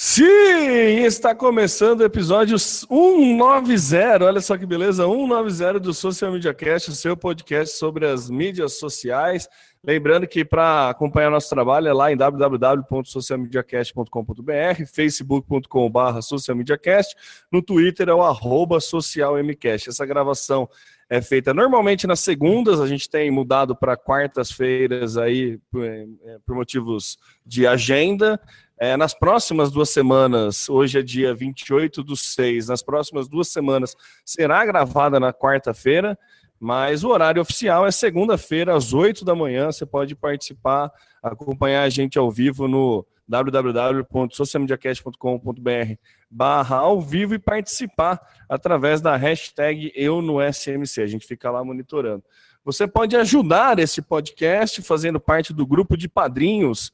[0.00, 4.24] Sim, está começando o episódio 190.
[4.24, 8.78] Olha só que beleza, 190 do Social Media Cast, o seu podcast sobre as mídias
[8.78, 9.48] sociais.
[9.82, 17.16] Lembrando que para acompanhar nosso trabalho é lá em www.socialmediacast.com.br, facebook.com.br socialmediacast,
[17.50, 19.88] no Twitter é o arroba socialmcast.
[19.88, 20.68] Essa gravação
[21.10, 26.06] é feita normalmente nas segundas, a gente tem mudado para quartas-feiras aí por, é,
[26.46, 28.40] por motivos de agenda.
[28.80, 33.96] É, nas próximas duas semanas, hoje é dia 28 do 6, nas próximas duas semanas
[34.24, 36.16] será gravada na quarta-feira,
[36.60, 39.72] mas o horário oficial é segunda-feira, às 8 da manhã.
[39.72, 45.94] Você pode participar, acompanhar a gente ao vivo no www.socialmediacast.com.br
[46.30, 51.02] barra ao vivo e participar através da hashtag Eu no SMC.
[51.02, 52.22] A gente fica lá monitorando.
[52.64, 56.92] Você pode ajudar esse podcast fazendo parte do grupo de padrinhos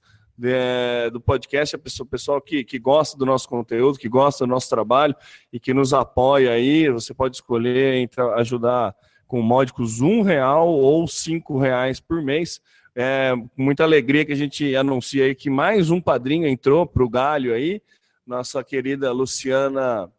[1.12, 4.68] do podcast, a pessoa, pessoal que, que gosta do nosso conteúdo, que gosta do nosso
[4.68, 5.14] trabalho
[5.52, 8.94] e que nos apoia aí, você pode escolher entre ajudar
[9.26, 12.60] com módicos um real ou cinco reais por mês.
[12.96, 17.08] É muita alegria que a gente anuncia aí que mais um padrinho entrou para o
[17.08, 17.80] Galho aí,
[18.26, 20.10] nossa querida Luciana,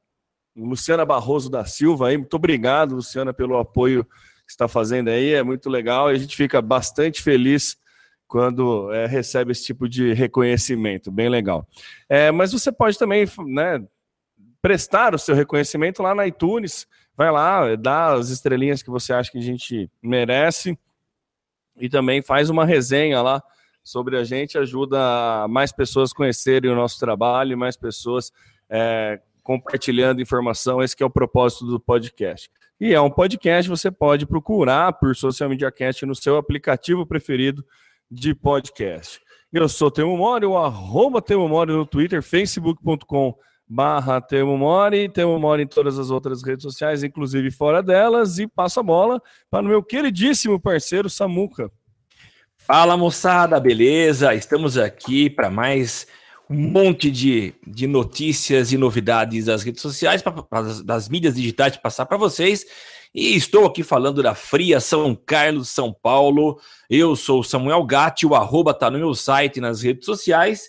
[0.56, 2.18] Luciana Barroso da Silva aí.
[2.18, 6.36] Muito obrigado, Luciana, pelo apoio que está fazendo aí, é muito legal e a gente
[6.36, 7.78] fica bastante feliz
[8.28, 11.68] quando é, recebe esse tipo de reconhecimento, bem legal.
[12.10, 13.86] É, mas você pode também né,
[14.62, 19.32] prestar o seu reconhecimento lá na iTunes, vai lá, dá as estrelinhas que você acha
[19.32, 20.78] que a gente merece
[21.78, 23.44] e também faz uma resenha lá
[23.84, 28.32] sobre a gente, ajuda mais pessoas a conhecerem o nosso trabalho, mais pessoas
[28.68, 32.50] é, compartilhando informação, esse é o propósito do podcast.
[32.80, 37.64] E é um podcast, você pode procurar por Social Media Cast no seu aplicativo preferido,
[38.16, 39.20] de podcast.
[39.52, 43.36] Eu sou Temo Mori, o arroba Temo Mori no Twitter, facebook.com
[43.68, 48.48] barra Temo Mori, Temo Mori em todas as outras redes sociais, inclusive fora delas, e
[48.48, 51.70] passo a bola para o meu queridíssimo parceiro Samuca.
[52.56, 54.34] Fala moçada, beleza?
[54.34, 56.08] Estamos aqui para mais
[56.50, 61.76] um monte de, de notícias e novidades das redes sociais, pra, pra, das mídias digitais
[61.76, 62.66] passar para vocês.
[63.16, 66.60] E estou aqui falando da Fria São Carlos, São Paulo.
[66.90, 70.68] Eu sou Samuel Gatti, o arroba tá no meu site nas redes sociais.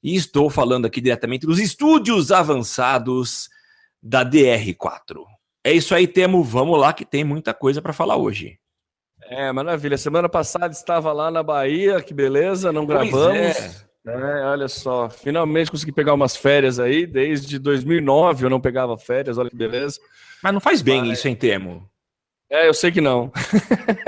[0.00, 3.50] E estou falando aqui diretamente dos estúdios avançados
[4.00, 5.24] da DR4.
[5.64, 6.44] É isso aí, Temo.
[6.44, 8.56] Vamos lá que tem muita coisa para falar hoje.
[9.22, 9.98] É, maravilha.
[9.98, 13.36] Semana passada estava lá na Bahia, que beleza, não pois gravamos.
[13.36, 13.89] É.
[14.06, 17.06] É, olha só, finalmente consegui pegar umas férias aí.
[17.06, 20.00] Desde 2009 eu não pegava férias, olha que beleza.
[20.42, 21.18] Mas não faz bem Mas...
[21.18, 21.88] isso, em termo.
[22.50, 23.30] É, eu sei que não.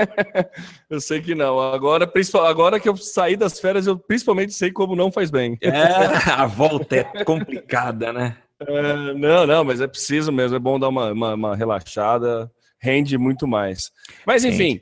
[0.89, 1.57] eu sei que não.
[1.61, 2.11] Agora,
[2.45, 5.57] agora que eu saí das férias, eu principalmente sei como não faz bem.
[5.61, 5.71] É,
[6.29, 8.35] a volta é complicada, né?
[8.59, 10.57] É, não, não, mas é preciso mesmo.
[10.57, 12.51] É bom dar uma, uma, uma relaxada.
[12.77, 13.91] Rende muito mais.
[14.27, 14.81] Mas, enfim.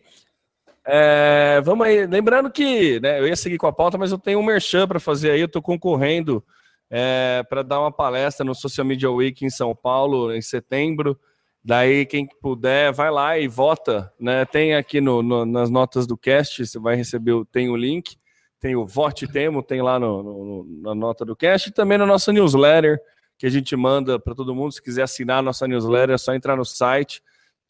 [0.86, 2.06] É, vamos aí.
[2.06, 5.00] Lembrando que né, eu ia seguir com a pauta, mas eu tenho um merchan para
[5.00, 5.40] fazer aí.
[5.40, 6.44] Eu estou concorrendo
[6.90, 11.20] é, para dar uma palestra no Social Media Week em São Paulo em setembro.
[11.64, 14.12] Daí, quem puder, vai lá e vota.
[14.20, 14.44] Né?
[14.46, 18.18] Tem aqui no, no, nas notas do cast, você vai receber, tem o link,
[18.60, 22.34] tem o Vote Temo, tem lá no, na nota do cast, e também na nossa
[22.34, 23.00] newsletter,
[23.38, 24.72] que a gente manda para todo mundo.
[24.72, 27.22] Se quiser assinar a nossa newsletter, é só entrar no site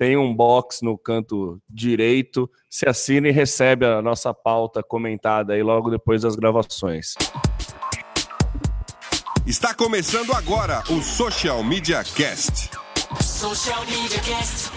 [0.01, 2.49] tem um box no canto direito.
[2.67, 7.13] Se assina e recebe a nossa pauta comentada aí logo depois das gravações.
[9.45, 12.71] Está começando agora o Social Media Cast.
[13.21, 14.71] Social Media Cast.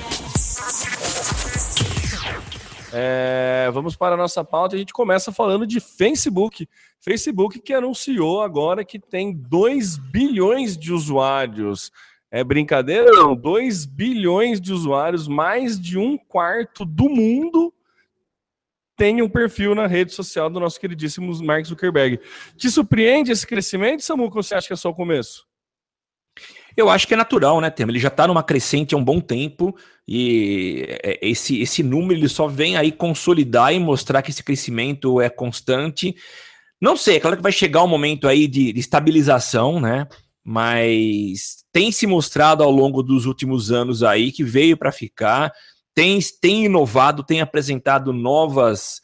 [2.92, 4.76] É, vamos para a nossa pauta.
[4.76, 6.68] A gente começa falando de Facebook.
[7.00, 11.90] Facebook que anunciou agora que tem 2 bilhões de usuários.
[12.34, 13.12] É brincadeira?
[13.12, 13.36] Não.
[13.36, 17.72] 2 bilhões de usuários, mais de um quarto do mundo
[18.96, 22.18] tem um perfil na rede social do nosso queridíssimo Mark Zuckerberg.
[22.56, 25.46] Te surpreende esse crescimento, Samuca, ou você acha que é só o começo?
[26.76, 27.92] Eu acho que é natural, né, Tema?
[27.92, 29.72] Ele já está numa crescente há um bom tempo
[30.06, 35.20] e é, esse, esse número ele só vem aí consolidar e mostrar que esse crescimento
[35.20, 36.16] é constante.
[36.80, 40.08] Não sei, é claro que vai chegar um momento aí de, de estabilização, né?
[40.44, 45.50] Mas tem se mostrado ao longo dos últimos anos aí que veio para ficar,
[45.94, 49.00] tem, tem inovado, tem apresentado novas,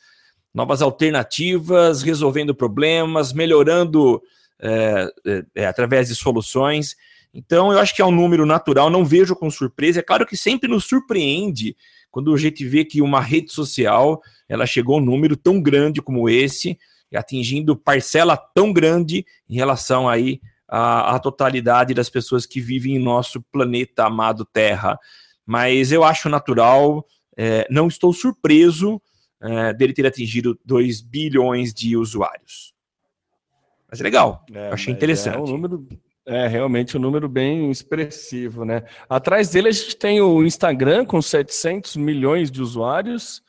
[0.53, 4.21] novas alternativas, resolvendo problemas, melhorando
[4.59, 6.95] é, é, é, através de soluções.
[7.33, 10.01] Então, eu acho que é um número natural, não vejo com surpresa.
[10.01, 11.75] É claro que sempre nos surpreende
[12.11, 16.03] quando a gente vê que uma rede social ela chegou a um número tão grande
[16.03, 16.77] como esse,
[17.15, 20.41] atingindo parcela tão grande em relação aí
[20.71, 24.97] a, a totalidade das pessoas que vivem em nosso planeta amado Terra.
[25.45, 27.05] Mas eu acho natural,
[27.37, 29.03] é, não estou surpreso
[29.43, 32.73] é, dele ter atingido 2 bilhões de usuários.
[33.91, 35.37] Mas é legal, é, achei interessante.
[35.37, 35.89] É um número,
[36.25, 38.85] é realmente um número bem expressivo, né?
[39.09, 43.43] Atrás dele a gente tem o Instagram com 700 milhões de usuários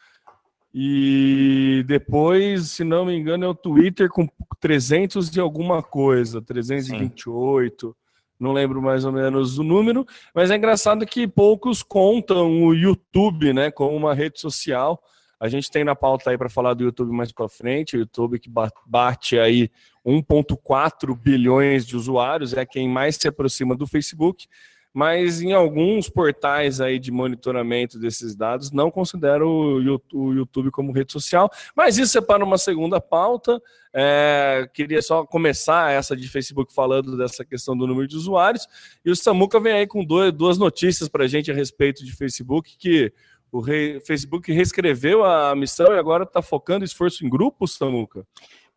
[0.74, 4.28] e depois, se não me engano, é o Twitter com
[4.60, 7.88] 300 e alguma coisa, 328.
[7.88, 7.94] Sim.
[8.40, 13.54] Não lembro mais ou menos o número, mas é engraçado que poucos contam o YouTube,
[13.54, 15.00] né, como uma rede social.
[15.40, 18.40] A gente tem na pauta aí para falar do YouTube mais para frente, o YouTube
[18.40, 18.50] que
[18.86, 19.70] bate aí
[20.06, 24.48] 1.4 bilhões de usuários, é quem mais se aproxima do Facebook,
[24.94, 31.14] mas em alguns portais aí de monitoramento desses dados não consideram o YouTube como rede
[31.14, 31.50] social.
[31.76, 33.62] Mas isso é para uma segunda pauta.
[33.94, 38.68] É, queria só começar essa de Facebook falando dessa questão do número de usuários.
[39.04, 42.12] E o Samuca vem aí com dois, duas notícias para a gente a respeito de
[42.12, 43.14] Facebook, que
[43.52, 43.62] o
[44.06, 48.26] Facebook reescreveu a missão e agora está focando esforço em grupos, Samuca.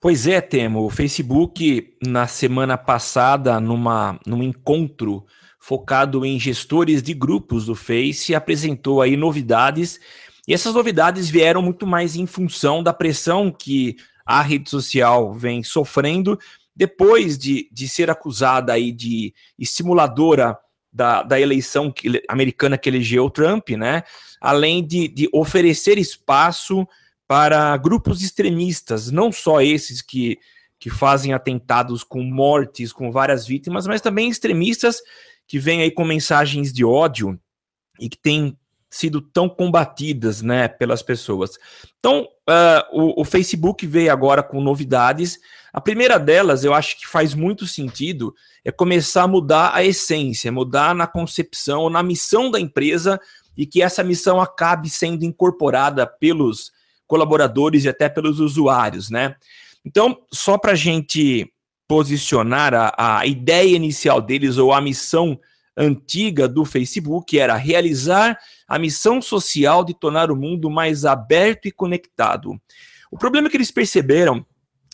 [0.01, 0.85] Pois é, Temo.
[0.85, 5.25] O Facebook, na semana passada, numa, num encontro
[5.65, 9.99] focado em gestores de grupos do Face, apresentou aí novidades.
[10.47, 13.97] E essas novidades vieram muito mais em função da pressão que
[14.27, 16.39] a rede social vem sofrendo
[16.77, 20.55] depois de, de ser acusada aí de estimuladora
[20.93, 24.03] da, da eleição que, americana que elegeu Trump, né?
[24.43, 26.87] Além de, de oferecer espaço
[27.27, 30.39] para grupos extremistas, não só esses que,
[30.79, 35.01] que fazem atentados com mortes, com várias vítimas, mas também extremistas
[35.55, 37.39] que vêm aí com mensagens de ódio
[38.01, 38.59] e que têm
[38.91, 41.53] sido tão combatidas né, pelas pessoas.
[41.97, 45.39] Então, uh, o, o, Facebook veio agora com novidades.
[45.73, 48.35] A primeira delas, eu acho que faz muito sentido,
[48.65, 53.21] é começar a mudar a essência, mudar na concepção, na missão da empresa
[53.57, 56.73] e que essa missão acabe sendo incorporada pelos
[57.07, 59.37] colaboradores e até pelos usuários, né?
[59.85, 61.49] Então, só para a gente
[61.89, 65.39] posicionar a, a ideia inicial deles ou a missão
[65.77, 71.73] antiga do Facebook era realizar a missão social de tornar o mundo mais aberto e
[71.73, 72.59] conectado.
[73.11, 74.45] O problema é que eles perceberam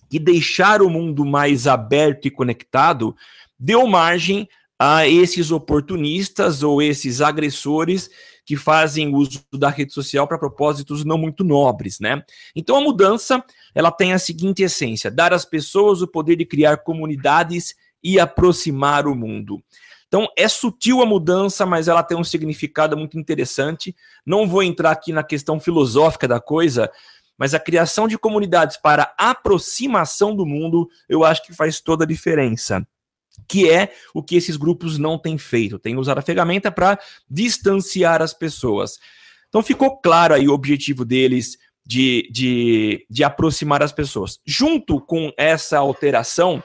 [0.08, 3.14] que deixar o mundo mais aberto e conectado
[3.58, 4.48] deu margem
[4.78, 8.10] a esses oportunistas ou esses agressores
[8.44, 12.24] que fazem uso da rede social para propósitos não muito nobres, né?
[12.56, 13.44] Então a mudança,
[13.74, 19.06] ela tem a seguinte essência: dar às pessoas o poder de criar comunidades e aproximar
[19.06, 19.62] o mundo.
[20.08, 23.94] Então é sutil a mudança, mas ela tem um significado muito interessante.
[24.26, 26.90] Não vou entrar aqui na questão filosófica da coisa,
[27.38, 32.08] mas a criação de comunidades para aproximação do mundo, eu acho que faz toda a
[32.08, 32.84] diferença
[33.48, 38.22] que é o que esses grupos não têm feito, têm usado a ferramenta para distanciar
[38.22, 38.98] as pessoas.
[39.48, 41.58] Então ficou claro aí o objetivo deles
[41.90, 44.38] de, de, de aproximar as pessoas.
[44.46, 46.62] Junto com essa alteração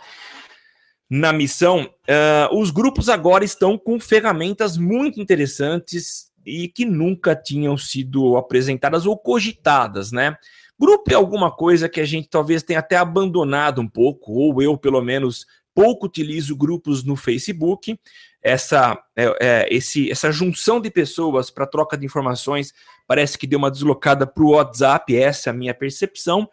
[1.10, 7.76] na missão, uh, os grupos agora estão com ferramentas muito interessantes e que nunca tinham
[7.76, 10.38] sido apresentadas ou cogitadas, né?
[10.80, 14.78] Grupo é alguma coisa que a gente talvez tenha até abandonado um pouco, ou eu,
[14.78, 18.00] pelo menos, pouco utilizo grupos no Facebook.
[18.48, 22.72] Essa, é, é, esse, essa junção de pessoas para troca de informações
[23.08, 26.48] parece que deu uma deslocada para o WhatsApp, essa é a minha percepção,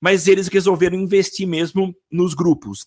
[0.00, 2.86] mas eles resolveram investir mesmo nos grupos.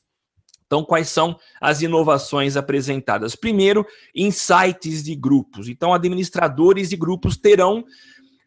[0.66, 3.36] Então, quais são as inovações apresentadas?
[3.36, 3.86] Primeiro,
[4.16, 5.68] insights de grupos.
[5.68, 7.84] Então, administradores de grupos terão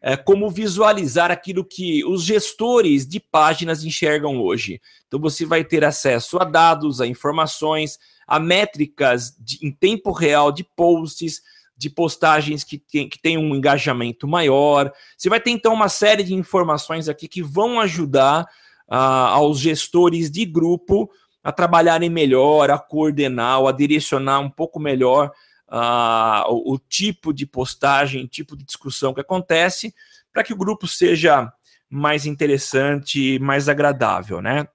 [0.01, 4.81] é, como visualizar aquilo que os gestores de páginas enxergam hoje.
[5.07, 7.97] Então você vai ter acesso a dados, a informações,
[8.29, 11.41] a métricas de, em tempo real de posts,
[11.75, 14.93] de postagens que tem, que tem um engajamento maior.
[15.17, 18.43] Você vai ter então uma série de informações aqui que vão ajudar
[18.87, 18.93] uh,
[19.33, 21.09] aos gestores de grupo
[21.43, 25.31] a trabalharem melhor, a coordenar, a direcionar um pouco melhor
[25.69, 29.95] uh, o, o, tipo de postagem, tipo de discussão que acontece,
[30.31, 31.51] para que o grupo seja
[31.89, 34.67] mais interessante, mais agradável, né?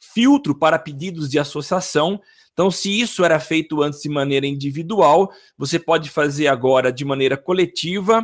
[0.00, 2.20] Filtro para pedidos de associação.
[2.52, 7.36] Então, se isso era feito antes de maneira individual, você pode fazer agora de maneira
[7.36, 8.20] coletiva.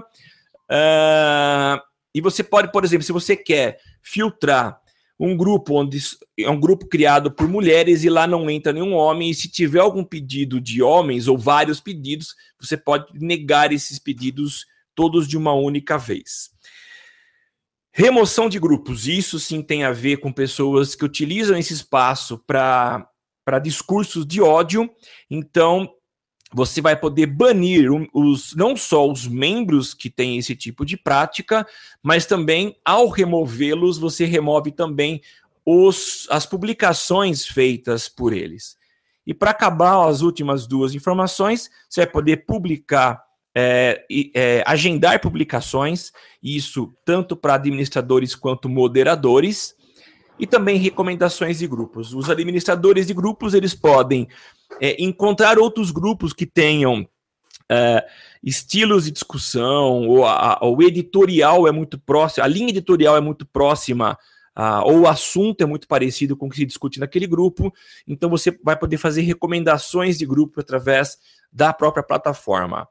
[0.71, 1.81] Uh,
[2.15, 4.81] e você pode, por exemplo, se você quer filtrar
[5.19, 5.99] um grupo onde
[6.39, 9.31] é um grupo criado por mulheres e lá não entra nenhum homem.
[9.31, 14.65] E se tiver algum pedido de homens ou vários pedidos, você pode negar esses pedidos
[14.95, 16.51] todos de uma única vez.
[17.93, 19.09] Remoção de grupos.
[19.09, 23.09] Isso sim tem a ver com pessoas que utilizam esse espaço para
[23.49, 24.91] para discursos de ódio.
[25.31, 25.91] Então,
[26.53, 31.67] você vai poder banir os, não só os membros que têm esse tipo de prática,
[32.03, 35.23] mas também, ao removê-los, você remove também
[35.65, 38.77] os, as publicações feitas por eles.
[39.27, 43.25] E para acabar as últimas duas informações, você vai poder publicar,
[43.55, 46.13] é, é, agendar publicações,
[46.43, 49.75] isso tanto para administradores quanto moderadores,
[50.39, 52.15] e também recomendações de grupos.
[52.15, 54.29] Os administradores de grupos eles podem
[54.81, 57.09] é, encontrar outros grupos que tenham
[57.71, 58.07] é,
[58.43, 63.45] estilos de discussão, ou a, o editorial é muito próximo, a linha editorial é muito
[63.47, 64.19] próxima,
[64.55, 67.73] a, ou o assunto é muito parecido com o que se discute naquele grupo,
[68.07, 71.19] então você vai poder fazer recomendações de grupo através
[71.53, 72.89] da própria plataforma.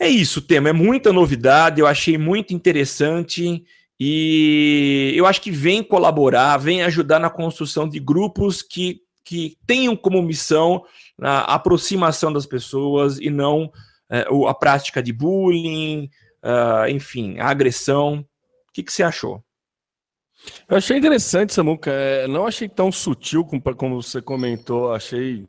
[0.00, 0.68] É isso, tema.
[0.68, 3.64] É muita novidade, eu achei muito interessante.
[3.98, 9.96] E eu acho que vem colaborar, vem ajudar na construção de grupos que, que tenham
[9.96, 10.84] como missão
[11.20, 13.72] a aproximação das pessoas e não
[14.10, 16.08] é, a prática de bullying,
[16.42, 18.20] uh, enfim, a agressão.
[18.68, 19.42] O que, que você achou?
[20.68, 21.90] Eu achei interessante, Samuca.
[21.90, 24.92] É, não achei tão sutil como, como você comentou.
[24.92, 25.44] Achei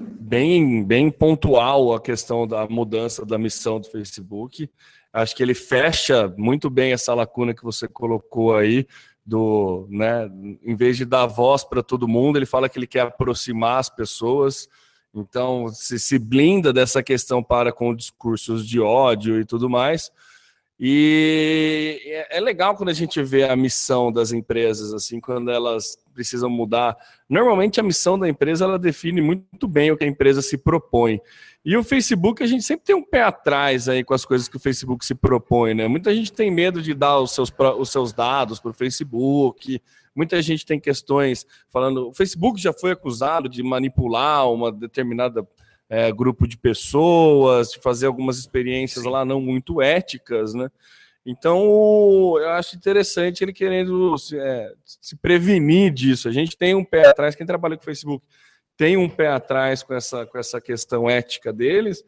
[0.00, 4.70] bem, bem pontual a questão da mudança da missão do Facebook.
[5.12, 8.86] Acho que ele fecha muito bem essa lacuna que você colocou aí
[9.24, 10.28] do, né,
[10.62, 13.88] em vez de dar voz para todo mundo, ele fala que ele quer aproximar as
[13.88, 14.68] pessoas.
[15.14, 20.10] Então, se, se blinda dessa questão para com discursos de ódio e tudo mais.
[20.82, 25.98] E é, é legal quando a gente vê a missão das empresas, assim, quando elas
[26.14, 26.96] precisam mudar.
[27.28, 31.20] Normalmente a missão da empresa ela define muito bem o que a empresa se propõe.
[31.62, 34.56] E o Facebook, a gente sempre tem um pé atrás aí com as coisas que
[34.56, 35.86] o Facebook se propõe, né?
[35.86, 39.82] Muita gente tem medo de dar os seus, os seus dados para o Facebook,
[40.16, 42.08] muita gente tem questões falando.
[42.08, 45.46] O Facebook já foi acusado de manipular uma determinada
[45.90, 50.70] é, grupo de pessoas, fazer algumas experiências lá não muito éticas, né?
[51.26, 51.58] Então,
[52.38, 56.28] eu acho interessante ele querendo se, é, se prevenir disso.
[56.28, 58.24] A gente tem um pé atrás, quem trabalha com o Facebook
[58.76, 62.02] tem um pé atrás com essa, com essa questão ética deles,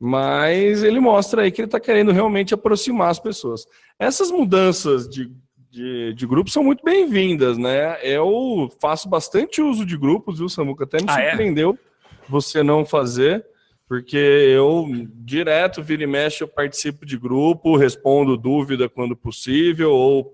[0.00, 3.64] mas ele mostra aí que ele está querendo realmente aproximar as pessoas.
[3.96, 5.30] Essas mudanças de,
[5.70, 7.98] de, de grupos são muito bem-vindas, né?
[8.02, 10.82] Eu faço bastante uso de grupos, viu, Samuca?
[10.82, 11.28] Até me ah, é?
[11.28, 11.95] surpreendeu é?
[12.28, 13.44] Você não fazer,
[13.88, 20.32] porque eu direto, vira e mexe, eu participo de grupo, respondo dúvida quando possível, ou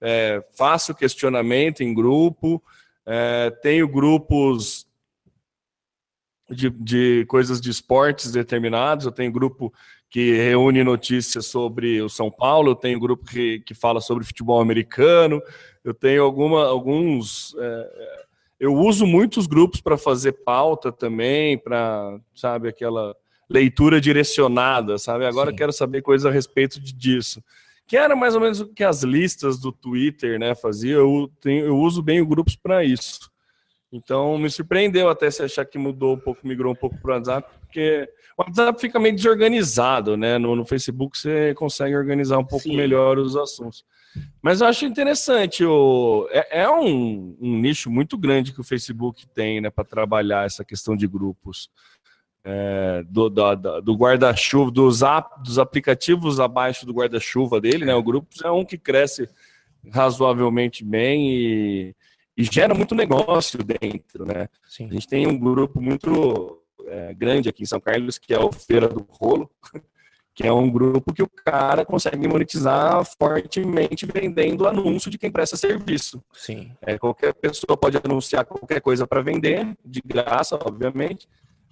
[0.00, 2.62] é, faço questionamento em grupo.
[3.06, 4.86] É, tenho grupos
[6.50, 9.06] de, de coisas de esportes determinados.
[9.06, 9.72] Eu tenho grupo
[10.10, 14.60] que reúne notícias sobre o São Paulo, eu tenho grupo que, que fala sobre futebol
[14.60, 15.40] americano,
[15.82, 17.56] eu tenho alguma, alguns.
[17.58, 18.22] É,
[18.62, 23.12] eu uso muitos grupos para fazer pauta também, para, sabe, aquela
[23.50, 25.26] leitura direcionada, sabe?
[25.26, 25.56] Agora Sim.
[25.56, 27.42] quero saber coisas a respeito de, disso.
[27.88, 31.00] Que era mais ou menos o que as listas do Twitter, né, faziam.
[31.00, 33.31] Eu, tenho, eu uso bem os grupos para isso.
[33.92, 37.14] Então me surpreendeu até se achar que mudou um pouco, migrou um pouco para o
[37.14, 38.08] WhatsApp, porque
[38.38, 40.38] o WhatsApp fica meio desorganizado, né?
[40.38, 42.76] No, no Facebook você consegue organizar um pouco Sim.
[42.76, 43.84] melhor os assuntos.
[44.40, 49.26] Mas eu acho interessante, o, é, é um, um, nicho muito grande que o Facebook
[49.28, 51.70] tem né, para trabalhar essa questão de grupos.
[52.44, 57.94] É, do, do, do guarda-chuva, dos, ap, dos aplicativos abaixo do guarda-chuva dele, né?
[57.94, 59.28] O grupo é um que cresce
[59.92, 61.96] razoavelmente bem e
[62.36, 64.48] e gera muito negócio dentro, né?
[64.66, 64.88] Sim.
[64.88, 68.50] A gente tem um grupo muito é, grande aqui em São Carlos, que é o
[68.50, 69.50] Feira do Rolo,
[70.34, 75.56] que é um grupo que o cara consegue monetizar fortemente vendendo anúncio de quem presta
[75.56, 76.22] serviço.
[76.32, 76.72] Sim.
[76.80, 81.28] É, qualquer pessoa pode anunciar qualquer coisa para vender, de graça, obviamente,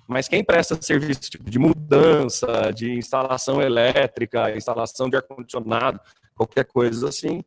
[0.06, 6.00] mas quem presta serviço tipo, de mudança, de instalação elétrica, instalação de ar-condicionado,
[6.34, 7.44] qualquer coisa assim,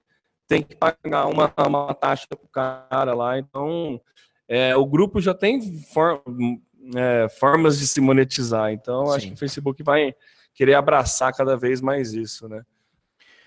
[0.47, 3.37] tem que pagar uma, uma taxa para o cara lá.
[3.37, 3.99] Então,
[4.47, 5.61] é, o grupo já tem
[5.93, 6.21] for,
[6.95, 8.71] é, formas de se monetizar.
[8.71, 9.15] Então, Sim.
[9.15, 10.13] acho que o Facebook vai
[10.53, 12.63] querer abraçar cada vez mais isso, né?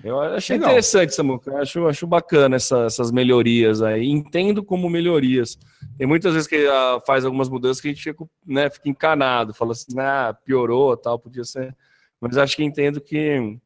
[0.05, 0.71] Eu achei Legal.
[0.71, 1.57] interessante, Samuca.
[1.57, 4.07] Acho, acho bacana essa, essas melhorias aí.
[4.07, 5.59] Entendo como melhorias.
[5.97, 9.55] Tem muitas vezes que uh, faz algumas mudanças que a gente fica, né, fica encanado,
[9.55, 11.75] fala assim, ah, piorou, tal, podia ser.
[12.21, 13.59] Mas acho que entendo que,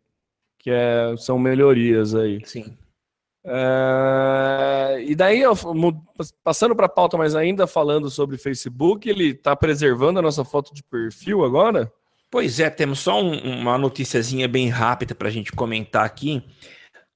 [0.58, 2.40] que é, são melhorias aí.
[2.44, 2.76] Sim.
[3.44, 5.42] É, e daí,
[6.44, 10.74] passando para a pauta, mas ainda falando sobre Facebook, ele está preservando a nossa foto
[10.74, 11.90] de perfil agora?
[12.30, 16.42] Pois é, temos só um, uma noticiazinha bem rápida para a gente comentar aqui.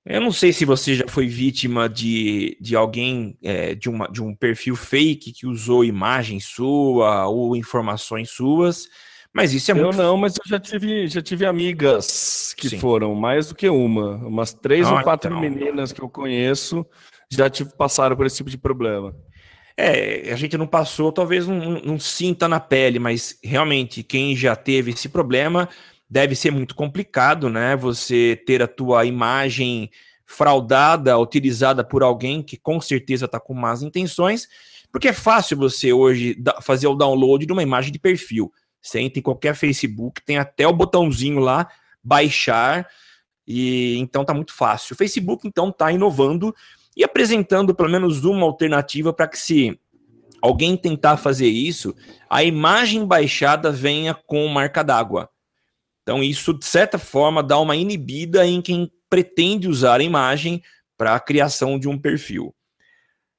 [0.04, 4.22] Eu não sei se você já foi vítima de, de alguém, é, de, uma, de
[4.22, 8.86] um perfil fake que usou imagem sua ou informações suas,
[9.34, 9.96] mas isso é muito...
[9.96, 12.78] Eu não, mas eu já tive, já tive amigas que Sim.
[12.78, 15.40] foram, mais do que uma, umas três ah, ou quatro então...
[15.40, 16.86] meninas que eu conheço
[17.30, 19.14] já tive, passaram por esse tipo de problema.
[19.76, 24.54] É, a gente não passou, talvez não, não sinta na pele, mas realmente quem já
[24.54, 25.68] teve esse problema
[26.08, 27.74] deve ser muito complicado, né?
[27.74, 29.90] Você ter a tua imagem
[30.24, 34.48] fraudada, utilizada por alguém que com certeza está com más intenções,
[34.92, 38.52] porque é fácil você hoje fazer o download de uma imagem de perfil.
[38.84, 41.68] Você entra em qualquer Facebook, tem até o botãozinho lá,
[42.02, 42.86] baixar,
[43.46, 44.92] e então tá muito fácil.
[44.92, 46.54] O Facebook, então, está inovando
[46.94, 49.78] e apresentando pelo menos uma alternativa para que se
[50.42, 51.94] alguém tentar fazer isso,
[52.28, 55.30] a imagem baixada venha com marca d'água.
[56.02, 60.62] Então, isso, de certa forma, dá uma inibida em quem pretende usar a imagem
[60.98, 62.54] para a criação de um perfil.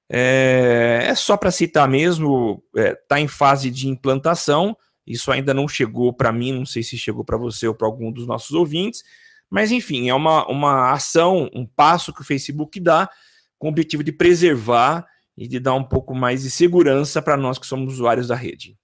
[0.09, 4.75] É, é só para citar mesmo, está é, tá em fase de implantação.
[5.05, 8.12] Isso ainda não chegou para mim, não sei se chegou para você ou para algum
[8.12, 9.03] dos nossos ouvintes,
[9.50, 13.09] mas enfim, é uma, uma ação, um passo que o Facebook dá
[13.57, 15.05] com o objetivo de preservar
[15.38, 18.77] e de dar um pouco mais de segurança para nós que somos usuários da rede.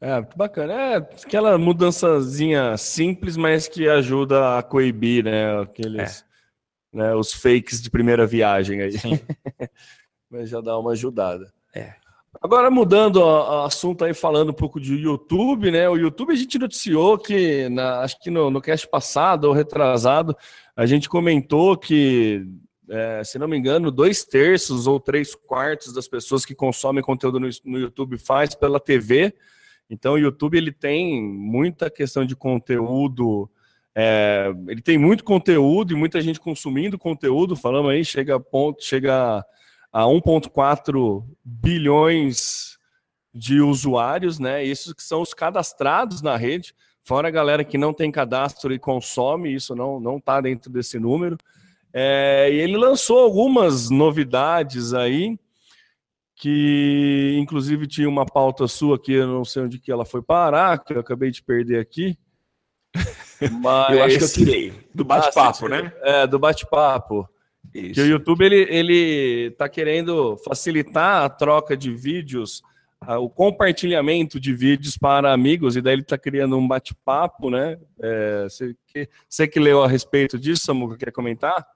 [0.00, 0.72] É, bacana.
[0.72, 5.60] É aquela mudançazinha simples, mas que ajuda a coibir, né?
[5.60, 6.24] Aqueles,
[6.92, 6.96] é.
[6.96, 8.94] né, os fakes de primeira viagem aí.
[10.28, 11.52] mas já dá uma ajudada.
[11.72, 11.94] É.
[12.42, 15.88] Agora, mudando o assunto aí, falando um pouco de YouTube, né?
[15.88, 20.36] O YouTube a gente noticiou que, na, acho que no, no cast passado ou retrasado,
[20.74, 22.44] a gente comentou que,
[22.90, 27.38] é, se não me engano, dois terços ou três quartos das pessoas que consomem conteúdo
[27.38, 29.32] no, no YouTube faz pela TV.
[29.88, 33.48] Então, o YouTube ele tem muita questão de conteúdo,
[33.94, 37.54] é, ele tem muito conteúdo e muita gente consumindo conteúdo.
[37.54, 39.44] Falamos aí, chega a ponto, chega a
[40.00, 42.78] 1,4 bilhões
[43.34, 44.64] de usuários, né?
[44.64, 48.78] Esses que são os cadastrados na rede, fora a galera que não tem cadastro e
[48.78, 51.36] consome, isso não não está dentro desse número.
[51.92, 55.38] É, e ele lançou algumas novidades aí
[56.34, 60.78] que inclusive tinha uma pauta sua que eu não sei onde que ela foi parar,
[60.78, 62.18] que eu acabei de perder aqui.
[63.60, 63.96] Mas...
[63.96, 64.72] eu acho que eu tirei.
[64.94, 65.92] Do bate-papo, ah, né?
[66.02, 67.28] É, do bate-papo.
[67.70, 72.62] Que o YouTube ele, ele tá querendo facilitar a troca de vídeos,
[73.20, 77.78] o compartilhamento de vídeos para amigos, e daí ele está criando um bate-papo, né?
[78.00, 81.66] É, você, que, você que leu a respeito disso, Samuca, quer comentar?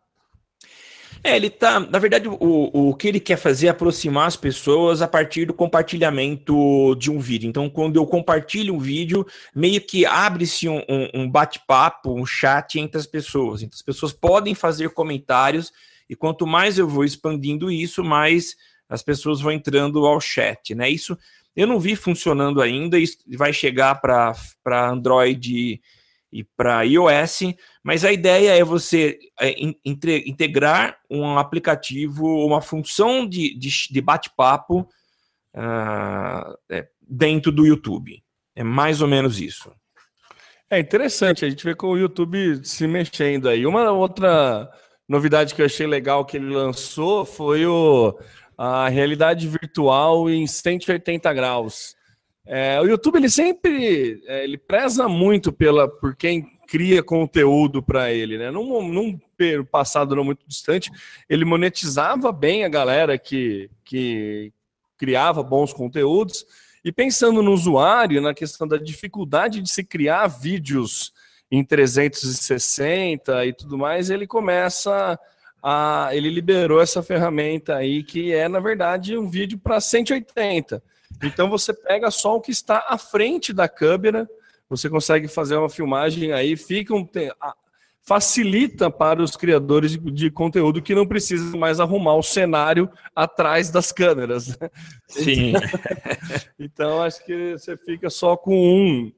[1.22, 1.80] É, ele tá.
[1.80, 5.54] Na verdade, o, o que ele quer fazer é aproximar as pessoas a partir do
[5.54, 7.48] compartilhamento de um vídeo.
[7.48, 12.78] Então, quando eu compartilho um vídeo, meio que abre-se um, um, um bate-papo, um chat
[12.78, 13.62] entre as pessoas.
[13.62, 15.72] Então, as pessoas podem fazer comentários,
[16.08, 18.56] e quanto mais eu vou expandindo isso, mais
[18.88, 20.88] as pessoas vão entrando ao chat, né?
[20.88, 21.18] Isso
[21.56, 25.80] eu não vi funcionando ainda, isso vai chegar para Android
[26.36, 33.56] e para iOS, mas a ideia é você é, integrar um aplicativo, uma função de,
[33.58, 34.86] de, de bate-papo
[35.54, 38.22] uh, dentro do YouTube.
[38.54, 39.72] É mais ou menos isso.
[40.68, 43.64] É interessante, a gente vê com o YouTube se mexendo aí.
[43.64, 44.70] Uma outra
[45.08, 48.18] novidade que eu achei legal que ele lançou foi o,
[48.58, 51.96] a realidade virtual em 180 graus.
[52.46, 58.12] É, o YouTube ele sempre é, ele preza muito pela por quem cria conteúdo para
[58.12, 58.50] ele, né?
[58.50, 59.18] Num, num
[59.70, 60.90] passado não muito distante,
[61.28, 64.52] ele monetizava bem a galera que, que
[64.96, 66.44] criava bons conteúdos.
[66.84, 71.12] E pensando no usuário, na questão da dificuldade de se criar vídeos
[71.50, 75.18] em 360 e tudo mais, ele começa
[75.62, 76.10] a.
[76.12, 80.82] Ele liberou essa ferramenta aí, que é, na verdade, um vídeo para 180.
[81.22, 84.28] Então você pega só o que está à frente da câmera,
[84.68, 87.06] você consegue fazer uma filmagem aí, fica um,
[88.06, 93.68] facilita para os criadores de, de, conteúdo que não precisam mais arrumar o cenário atrás
[93.68, 94.48] das câmeras.
[94.48, 94.70] Né?
[95.08, 95.52] Sim.
[96.58, 99.12] então acho que você fica só com um,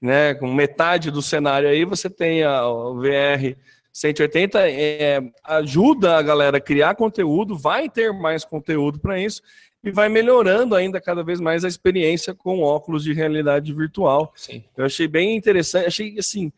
[0.00, 3.56] né, com metade do cenário aí, você tem a, o VR
[3.90, 9.40] 180 é, ajuda a galera a criar conteúdo, vai ter mais conteúdo para isso
[9.84, 14.32] e vai melhorando ainda cada vez mais a experiência com óculos de realidade virtual.
[14.34, 14.64] Sim.
[14.76, 16.50] Eu achei bem interessante, achei assim,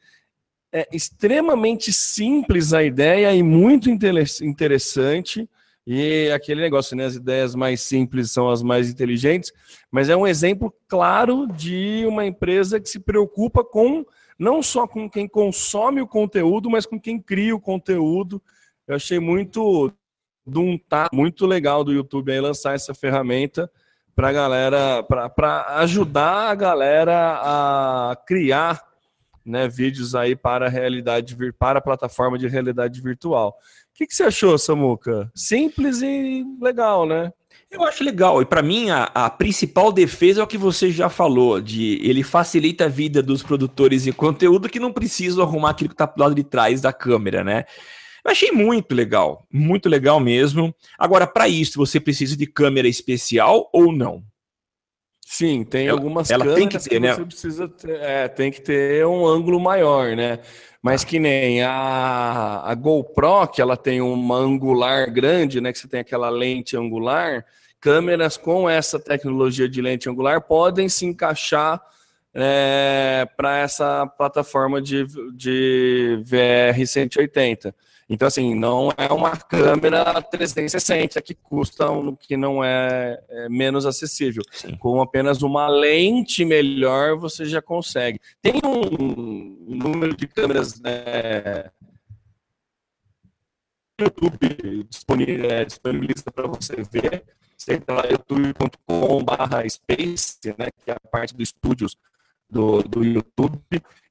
[0.73, 5.49] é extremamente simples a ideia e muito interessante.
[5.89, 7.05] E aquele negócio, né?
[7.05, 9.53] As ideias mais simples são as mais inteligentes,
[9.91, 14.05] mas é um exemplo claro de uma empresa que se preocupa com
[14.39, 18.43] não só com quem consome o conteúdo, mas com quem cria o conteúdo.
[18.87, 19.93] Eu achei muito
[20.47, 23.71] de um tá muito legal do YouTube aí lançar essa ferramenta
[24.15, 28.83] para galera, para ajudar a galera a criar
[29.45, 33.51] né, vídeos aí para a realidade para a plataforma de realidade virtual.
[33.51, 35.31] O que, que você achou, Samuca?
[35.35, 37.33] Simples e legal, né?
[37.71, 38.41] Eu acho legal.
[38.41, 42.23] E para mim, a, a, principal defesa é o que você já falou: de ele
[42.23, 46.21] facilita a vida dos produtores de conteúdo que não precisam arrumar aquilo que está do
[46.21, 47.65] lado de trás da câmera, né?
[48.27, 50.75] Eu achei muito legal, muito legal mesmo.
[50.99, 54.21] Agora, para isso, você precisa de câmera especial ou não?
[55.25, 57.15] Sim, tem ela, algumas ela câmeras tem que ter, que né?
[57.15, 60.41] você precisa ter, é, tem que ter um ângulo maior, né?
[60.83, 65.73] Mas que nem a, a GoPro, que ela tem uma angular grande, né?
[65.73, 67.47] Que você tem aquela lente angular,
[67.81, 71.81] câmeras com essa tecnologia de lente angular podem se encaixar
[72.35, 77.73] é, para essa plataforma de, de VR 180.
[78.09, 83.85] Então, assim, não é uma câmera 360 que custa um, que não é, é menos
[83.85, 84.45] acessível.
[84.53, 84.77] Sim.
[84.77, 88.21] Com apenas uma lente melhor, você já consegue.
[88.41, 91.69] Tem um, número de câmeras né,
[94.01, 97.25] YouTube disponível, é, disponibiliza para você ver.
[97.57, 101.97] Você entra lá youtube.com.br space, né, que é a parte dos estúdios
[102.49, 103.61] do, do YouTube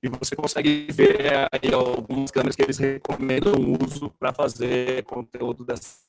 [0.04, 5.66] e você consegue ver aí algumas câmeras que eles recomendam o uso para fazer conteúdo
[5.66, 6.06] dessa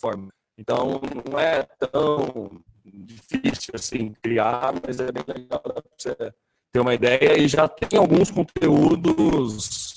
[0.00, 0.32] forma.
[0.58, 6.34] Então, não é tão difícil assim criar, mas é bem legal para você
[6.72, 9.96] ter uma ideia e já tem alguns conteúdos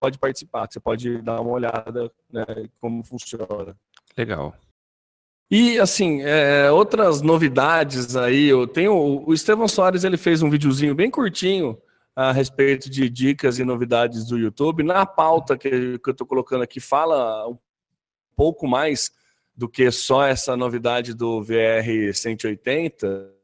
[0.00, 2.44] pode participar, você pode dar uma olhada né,
[2.80, 3.76] como funciona.
[4.16, 4.54] Legal.
[5.50, 10.94] E assim, é, outras novidades aí, eu tenho o Estevão Soares, ele fez um videozinho
[10.94, 11.80] bem curtinho
[12.14, 14.82] a respeito de dicas e novidades do YouTube.
[14.82, 17.56] Na pauta que, que eu estou colocando aqui fala um
[18.36, 19.10] pouco mais
[19.56, 23.37] do que só essa novidade do VR 180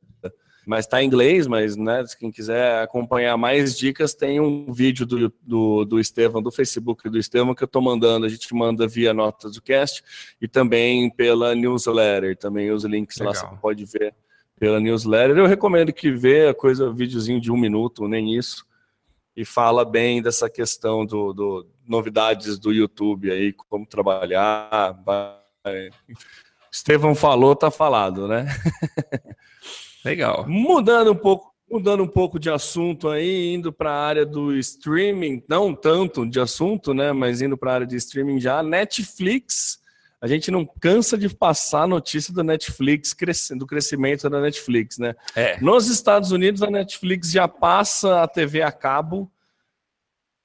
[0.66, 5.33] mas está em inglês, mas né, quem quiser acompanhar mais dicas, tem um vídeo do,
[5.42, 9.12] do, do Estevam, do Facebook do Estevam, que eu estou mandando, a gente manda via
[9.12, 10.03] notas do cast
[10.40, 13.35] e também pela newsletter, também os links Legal.
[13.35, 14.14] lá você pode ver
[14.59, 15.37] pela newsletter.
[15.37, 18.64] Eu recomendo que vê a coisa, videozinho de um minuto, nem isso,
[19.37, 24.96] e fala bem dessa questão do, do novidades do YouTube aí, como trabalhar.
[26.70, 28.46] Estevão falou, tá falado, né?
[30.05, 30.45] Legal.
[30.47, 35.43] Mudando um pouco, mudando um pouco de assunto aí, indo para a área do streaming,
[35.49, 39.83] não tanto de assunto, né, mas indo para a área de streaming já, Netflix.
[40.21, 43.14] A gente não cansa de passar a notícia do Netflix,
[43.57, 45.14] do crescimento da Netflix, né?
[45.37, 45.61] É.
[45.61, 49.31] Nos Estados Unidos, a Netflix já passa a TV a cabo.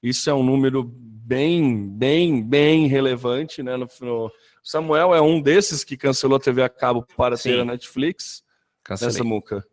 [0.02, 3.74] Isso é um número bem, bem, bem relevante, né?
[3.78, 4.30] No, no,
[4.62, 7.50] Samuel é um desses que cancelou a TV a cabo para Sim.
[7.50, 8.42] ter a Netflix.
[8.84, 9.12] Cancelei.
[9.12, 9.64] nessa muca.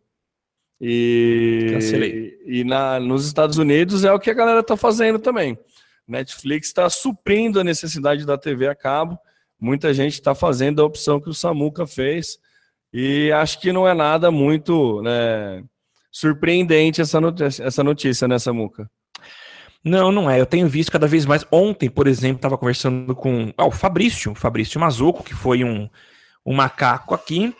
[0.80, 2.38] E, Cancelei.
[2.46, 5.58] e na, nos Estados Unidos é o que a galera está fazendo também.
[6.06, 9.18] Netflix está suprindo a necessidade da TV a cabo.
[9.60, 12.38] Muita gente está fazendo a opção que o Samuca fez.
[12.92, 15.62] E acho que não é nada muito né,
[16.10, 18.90] surpreendente essa notícia, essa notícia, né, Samuca?
[19.84, 20.40] Não, não é.
[20.40, 21.44] Eu tenho visto cada vez mais.
[21.50, 25.88] Ontem, por exemplo, estava conversando com ah, o Fabrício, Fabrício Mazuco, que foi um,
[26.44, 27.54] um macaco aqui,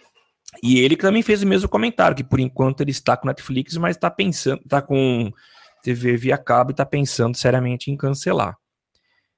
[0.63, 3.97] e ele também fez o mesmo comentário, que por enquanto ele está com Netflix, mas
[3.97, 5.33] está pensando, está com
[5.83, 8.57] TV via cabo e está pensando seriamente em cancelar.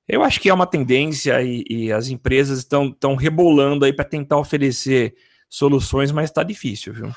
[0.09, 4.05] Eu acho que é uma tendência e, e as empresas estão, estão rebolando aí para
[4.05, 5.15] tentar oferecer
[5.49, 7.11] soluções, mas está difícil, viu?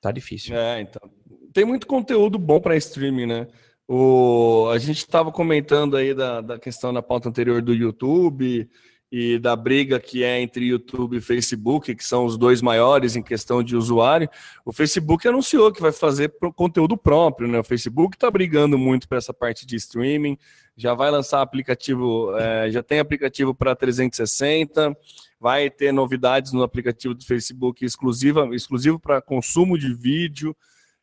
[0.00, 0.56] Tá difícil.
[0.56, 1.10] É, então.
[1.52, 3.48] Tem muito conteúdo bom para streaming, né?
[3.88, 8.68] O, a gente estava comentando aí da, da questão na pauta anterior do YouTube,
[9.10, 13.22] e da briga que é entre YouTube e Facebook, que são os dois maiores em
[13.22, 14.28] questão de usuário,
[14.64, 17.58] o Facebook anunciou que vai fazer conteúdo próprio, né?
[17.60, 20.36] O Facebook está brigando muito para essa parte de streaming,
[20.76, 24.96] já vai lançar aplicativo, é, já tem aplicativo para 360,
[25.40, 30.54] vai ter novidades no aplicativo do Facebook exclusiva, exclusivo para consumo de vídeo.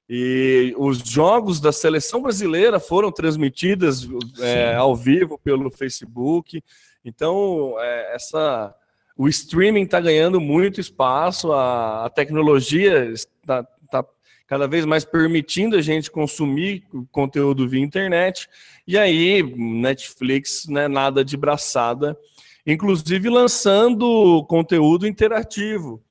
[0.09, 4.07] E os jogos da seleção brasileira foram transmitidos
[4.39, 6.61] é, ao vivo pelo Facebook.
[7.03, 8.73] Então, é, essa,
[9.17, 14.05] o streaming está ganhando muito espaço, a, a tecnologia está tá
[14.47, 18.47] cada vez mais permitindo a gente consumir conteúdo via internet.
[18.87, 22.17] E aí, Netflix, né, nada de braçada,
[22.65, 26.01] inclusive lançando conteúdo interativo.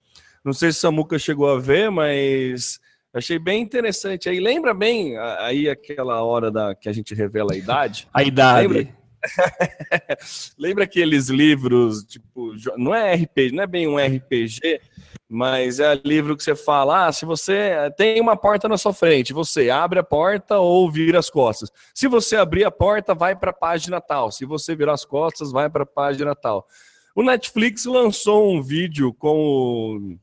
[0.44, 2.80] Não sei se a Samuca chegou a ver, mas
[3.14, 4.28] Achei bem interessante.
[4.28, 8.08] Aí lembra bem aí aquela hora da que a gente revela a idade?
[8.12, 8.68] a idade.
[8.68, 9.01] Lembra?
[10.58, 14.80] lembra aqueles livros, tipo, não é RPG, não é bem um RPG,
[15.28, 19.32] mas é livro que você fala: ah, se você tem uma porta na sua frente,
[19.32, 21.70] você abre a porta ou vira as costas.
[21.94, 24.30] Se você abrir a porta, vai para a página tal.
[24.30, 26.66] Se você virar as costas, vai para a página tal.
[27.14, 30.18] O Netflix lançou um vídeo com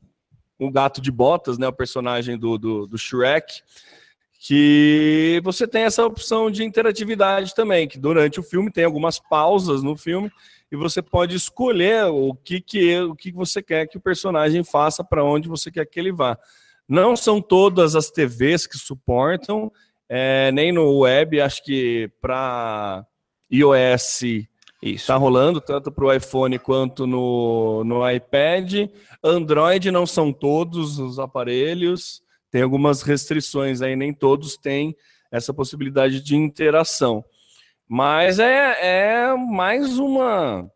[0.58, 3.62] o, o gato de botas, né, o personagem do, do, do Shrek,
[4.42, 9.82] que você tem essa opção de interatividade também, que durante o filme tem algumas pausas
[9.82, 10.32] no filme
[10.72, 15.04] e você pode escolher o que, que, o que você quer que o personagem faça,
[15.04, 16.38] para onde você quer que ele vá.
[16.88, 19.70] Não são todas as TVs que suportam,
[20.08, 23.04] é, nem no web, acho que para
[23.52, 24.22] iOS
[24.80, 28.88] está rolando, tanto para o iPhone quanto no, no iPad.
[29.22, 34.96] Android não são todos os aparelhos, tem algumas restrições aí, nem todos têm
[35.30, 37.24] essa possibilidade de interação.
[37.88, 40.70] Mas é, é mais uma.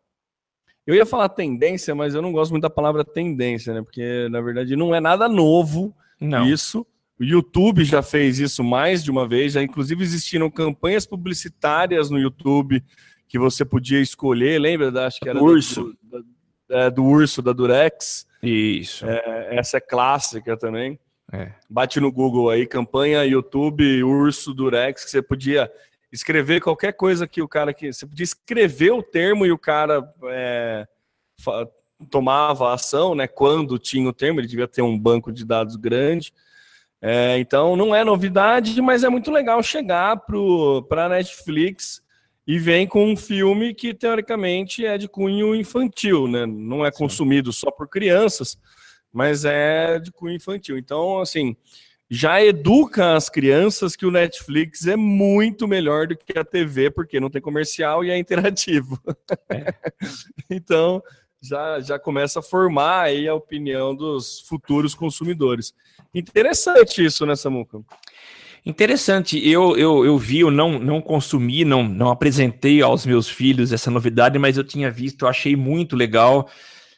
[0.86, 3.82] Eu ia falar tendência, mas eu não gosto muito da palavra tendência, né?
[3.82, 6.46] Porque, na verdade, não é nada novo não.
[6.46, 6.86] isso.
[7.18, 12.18] O YouTube já fez isso mais de uma vez, já inclusive existiram campanhas publicitárias no
[12.18, 12.82] YouTube
[13.28, 14.90] que você podia escolher, lembra?
[14.90, 15.96] Da, acho que era urso.
[16.02, 16.24] Do,
[16.68, 18.26] da, é, do urso da Durex.
[18.42, 19.06] Isso.
[19.06, 20.98] É, essa é clássica também.
[21.34, 21.52] É.
[21.68, 25.68] Bate no Google aí, campanha YouTube Urso Durex, que você podia
[26.12, 30.08] escrever qualquer coisa que o cara que você podia escrever o termo e o cara
[30.28, 30.86] é,
[32.08, 33.26] tomava ação, né?
[33.26, 36.32] Quando tinha o termo, ele devia ter um banco de dados grande.
[37.02, 40.16] É, então não é novidade, mas é muito legal chegar
[40.88, 42.00] para a Netflix
[42.46, 46.46] e vem com um filme que teoricamente é de cunho infantil, né?
[46.46, 48.56] Não é consumido só por crianças,
[49.14, 50.76] mas é de cunho infantil.
[50.76, 51.56] Então, assim,
[52.10, 57.20] já educa as crianças que o Netflix é muito melhor do que a TV, porque
[57.20, 59.00] não tem comercial e é interativo.
[59.48, 59.72] É.
[60.50, 61.02] então,
[61.40, 65.72] já, já começa a formar aí a opinião dos futuros consumidores.
[66.12, 67.80] Interessante isso, né, Samuca?
[68.66, 73.72] Interessante, eu, eu, eu vi, eu não, não consumi, não, não apresentei aos meus filhos
[73.72, 76.48] essa novidade, mas eu tinha visto, eu achei muito legal.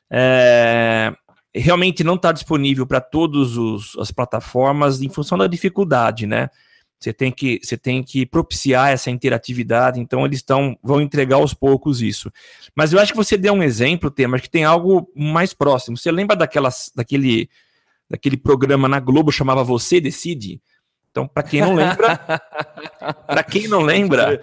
[0.09, 1.13] É,
[1.57, 3.57] realmente não está disponível para todas
[3.99, 6.51] as plataformas em função da dificuldade, né?
[6.99, 11.53] Você tem que, você tem que propiciar essa interatividade, então eles estão vão entregar aos
[11.53, 12.33] poucos isso.
[12.75, 15.97] Mas eu acho que você deu um exemplo, Temer, que tem algo mais próximo.
[15.97, 17.51] Você lembra daquelas, daquele,
[18.09, 20.61] daquele programa na Globo chamava Você Decide?
[21.11, 22.17] Então, para quem não lembra,
[23.27, 24.43] para quem não lembra,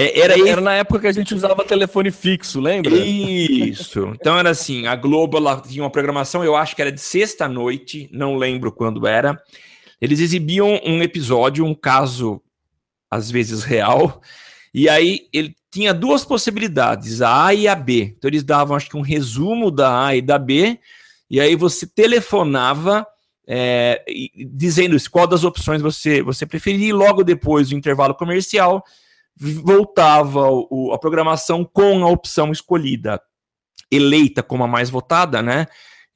[0.00, 2.94] é, era, era na época que a gente usava telefone fixo, lembra?
[2.94, 4.12] Isso.
[4.14, 7.48] Então era assim, a Globo ela tinha uma programação, eu acho que era de sexta
[7.48, 9.42] noite, não lembro quando era.
[10.00, 12.40] Eles exibiam um episódio, um caso
[13.10, 14.22] às vezes real,
[14.72, 18.14] e aí ele tinha duas possibilidades, a A e a B.
[18.16, 20.78] Então eles davam acho que um resumo da A e da B,
[21.28, 23.04] e aí você telefonava
[23.48, 24.04] é,
[24.52, 28.84] dizendo qual das opções você você preferia, e logo depois do intervalo comercial
[29.38, 33.20] voltava o, a programação com a opção escolhida,
[33.90, 35.66] eleita como a mais votada, né?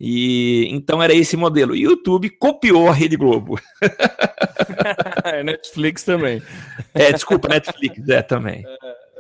[0.05, 1.77] E então era esse modelo.
[1.77, 3.61] E o YouTube copiou a Rede Globo.
[5.45, 6.43] Netflix também.
[6.93, 8.65] É, desculpa, Netflix, é também.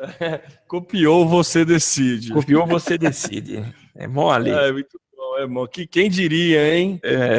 [0.66, 2.32] copiou, você decide.
[2.32, 3.64] Copiou, você decide.
[3.94, 4.50] É mole.
[4.50, 5.66] É, muito bom, é bom.
[5.68, 7.00] Que, quem diria, hein?
[7.04, 7.38] É.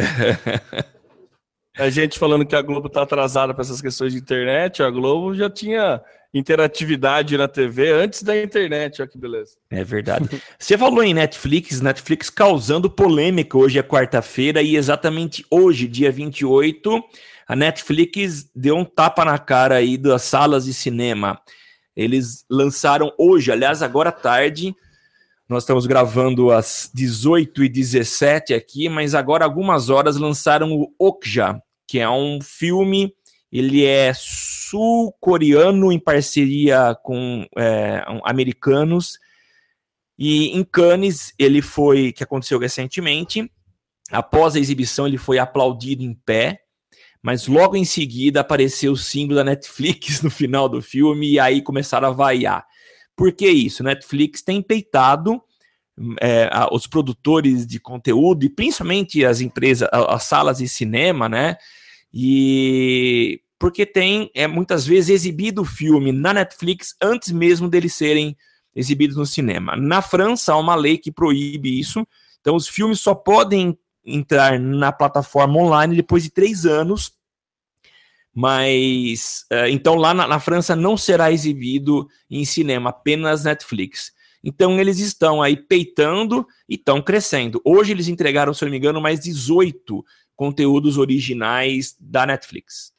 [1.77, 5.33] A gente falando que a Globo está atrasada para essas questões de internet, a Globo
[5.33, 6.01] já tinha
[6.33, 9.51] interatividade na TV antes da internet, olha que beleza.
[9.69, 10.29] É verdade.
[10.57, 17.03] Você falou em Netflix, Netflix causando polêmica hoje é quarta-feira e exatamente hoje, dia 28,
[17.47, 21.39] a Netflix deu um tapa na cara aí das salas de cinema.
[21.95, 24.75] Eles lançaram hoje, aliás, agora à tarde,
[25.47, 32.09] nós estamos gravando às 18h17 aqui, mas agora algumas horas lançaram o Okja, que é
[32.09, 33.13] um filme
[33.53, 34.11] ele é
[34.73, 39.19] sul-coreano em parceria com é, americanos.
[40.17, 43.51] E em Cannes, ele foi, que aconteceu recentemente,
[44.11, 46.61] após a exibição, ele foi aplaudido em pé,
[47.21, 51.61] mas logo em seguida apareceu o símbolo da Netflix no final do filme e aí
[51.61, 52.65] começaram a vaiar.
[53.15, 53.83] Por que isso?
[53.83, 55.39] Netflix tem peitado
[56.19, 61.57] é, os produtores de conteúdo e principalmente as empresas, as salas de cinema, né?
[62.11, 68.35] E porque tem é, muitas vezes exibido o filme na Netflix antes mesmo deles serem
[68.75, 69.73] exibidos no cinema.
[69.77, 72.05] Na França há uma lei que proíbe isso,
[72.41, 77.13] então os filmes só podem entrar na plataforma online depois de três anos
[78.33, 84.11] Mas uh, então lá na, na, França não será exibido em cinema, apenas Netflix.
[84.43, 87.61] Então eles estão aí peitando e estão crescendo.
[87.63, 90.03] Hoje eles entregaram, se eu não me engano, mais 18
[90.35, 92.92] conteúdos originais da Netflix.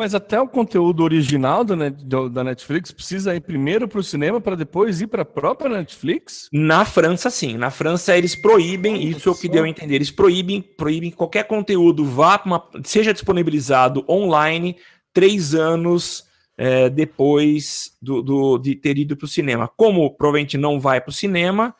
[0.00, 5.02] Mas até o conteúdo original da Netflix precisa ir primeiro para o cinema para depois
[5.02, 6.48] ir para a própria Netflix?
[6.50, 7.58] Na França, sim.
[7.58, 11.10] Na França, eles proíbem, Nossa, isso é o que deu a entender, eles proíbem, proíbem
[11.10, 14.78] qualquer conteúdo vá uma, seja disponibilizado online
[15.12, 16.24] três anos
[16.56, 19.68] é, depois do, do, de ter ido para o cinema.
[19.68, 21.76] Como provavelmente não vai para o cinema,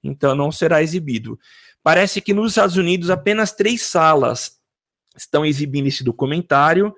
[0.00, 1.36] então não será exibido.
[1.82, 4.60] Parece que nos Estados Unidos apenas três salas
[5.16, 6.94] estão exibindo esse documentário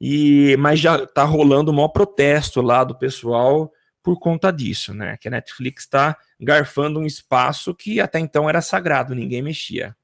[0.00, 3.70] e, mas já está rolando um maior protesto lá do pessoal
[4.02, 5.16] por conta disso, né?
[5.18, 9.94] Que a Netflix está garfando um espaço que até então era sagrado, ninguém mexia.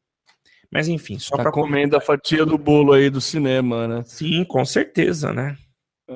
[0.71, 4.03] Mas enfim, só tá para comendo a fatia do bolo aí do cinema, né?
[4.05, 5.57] Sim, com certeza, né?
[6.09, 6.15] É,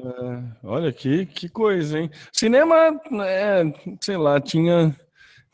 [0.63, 2.11] olha que, que coisa, hein?
[2.33, 3.63] Cinema, é,
[4.01, 4.95] sei lá, tinha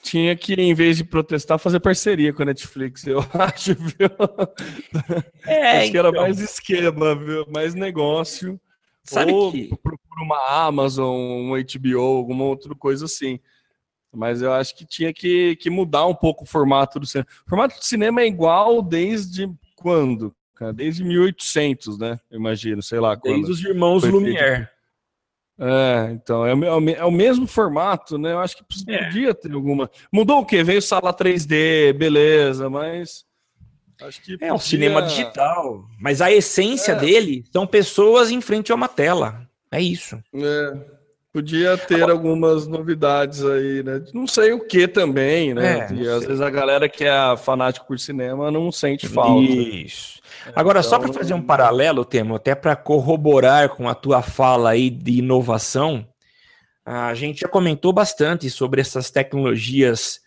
[0.07, 4.09] tinha que, em vez de protestar, fazer parceria com a Netflix, eu acho, viu?
[5.45, 6.23] É, acho que era então.
[6.23, 7.45] mais esquema, viu?
[7.53, 8.61] Mais negócio.
[9.03, 9.69] Sabe Ou que...
[9.83, 13.41] por uma Amazon, um HBO, alguma outra coisa assim.
[14.13, 17.29] Mas eu acho que tinha que, que mudar um pouco o formato do cinema.
[17.45, 20.35] O formato do cinema é igual desde quando?
[20.75, 22.19] Desde 1800, né?
[22.31, 23.15] Eu imagino, sei lá.
[23.15, 24.57] Desde os irmãos Lumière.
[24.57, 24.76] Feito.
[25.59, 28.33] É, então, é, é, é, o mesmo formato, né?
[28.33, 29.05] Eu acho que é.
[29.05, 29.91] podia ter alguma.
[30.13, 30.63] Mudou o quê?
[30.63, 33.25] Veio sala 3D, beleza, mas.
[34.03, 34.49] Acho que podia...
[34.49, 35.85] É um cinema digital.
[35.99, 36.97] Mas a essência é.
[36.97, 39.49] dele são pessoas em frente a uma tela.
[39.73, 40.23] É isso.
[40.35, 40.97] É.
[41.33, 42.13] Podia ter Agora...
[42.13, 44.03] algumas novidades aí, né?
[44.15, 45.87] Não sei o que também, né?
[45.91, 49.43] É, e às vezes a galera que é fanático por cinema não sente falta.
[49.43, 50.19] Isso.
[50.55, 50.91] Agora, então...
[50.91, 55.19] só para fazer um paralelo, Temo, até para corroborar com a tua fala aí de
[55.19, 56.07] inovação,
[56.85, 60.21] a gente já comentou bastante sobre essas tecnologias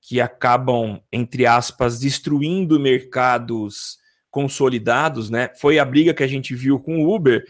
[0.00, 3.98] que acabam, entre aspas, destruindo mercados
[4.30, 5.50] consolidados, né?
[5.60, 7.44] Foi a briga que a gente viu com o Uber.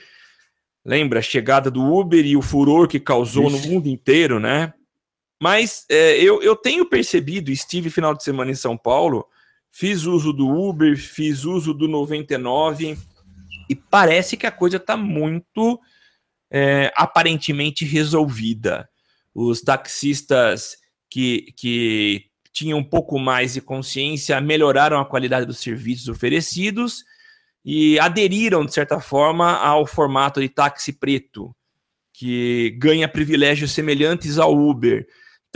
[0.82, 3.66] Lembra a chegada do Uber e o furor que causou Ixi.
[3.66, 4.72] no mundo inteiro, né?
[5.42, 9.26] Mas é, eu, eu tenho percebido, estive final de semana em São Paulo,
[9.78, 12.96] fiz uso do Uber, fiz uso do 99
[13.68, 15.78] e parece que a coisa está muito
[16.50, 18.88] é, aparentemente resolvida.
[19.34, 20.78] Os taxistas
[21.10, 27.04] que, que tinham um pouco mais de consciência melhoraram a qualidade dos serviços oferecidos
[27.62, 31.54] e aderiram, de certa forma, ao formato de táxi preto,
[32.14, 35.06] que ganha privilégios semelhantes ao Uber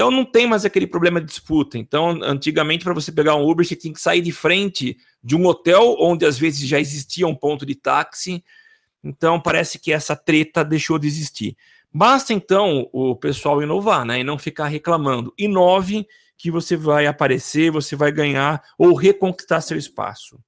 [0.01, 1.77] então não tem mais aquele problema de disputa.
[1.77, 5.45] Então, antigamente, para você pegar um Uber, você tinha que sair de frente de um
[5.45, 8.43] hotel onde às vezes já existia um ponto de táxi.
[9.05, 11.55] Então, parece que essa treta deixou de existir.
[11.93, 14.21] Basta então o pessoal inovar, né?
[14.21, 15.35] E não ficar reclamando.
[15.37, 16.07] Inove
[16.39, 20.41] que você vai aparecer, você vai ganhar ou reconquistar seu espaço.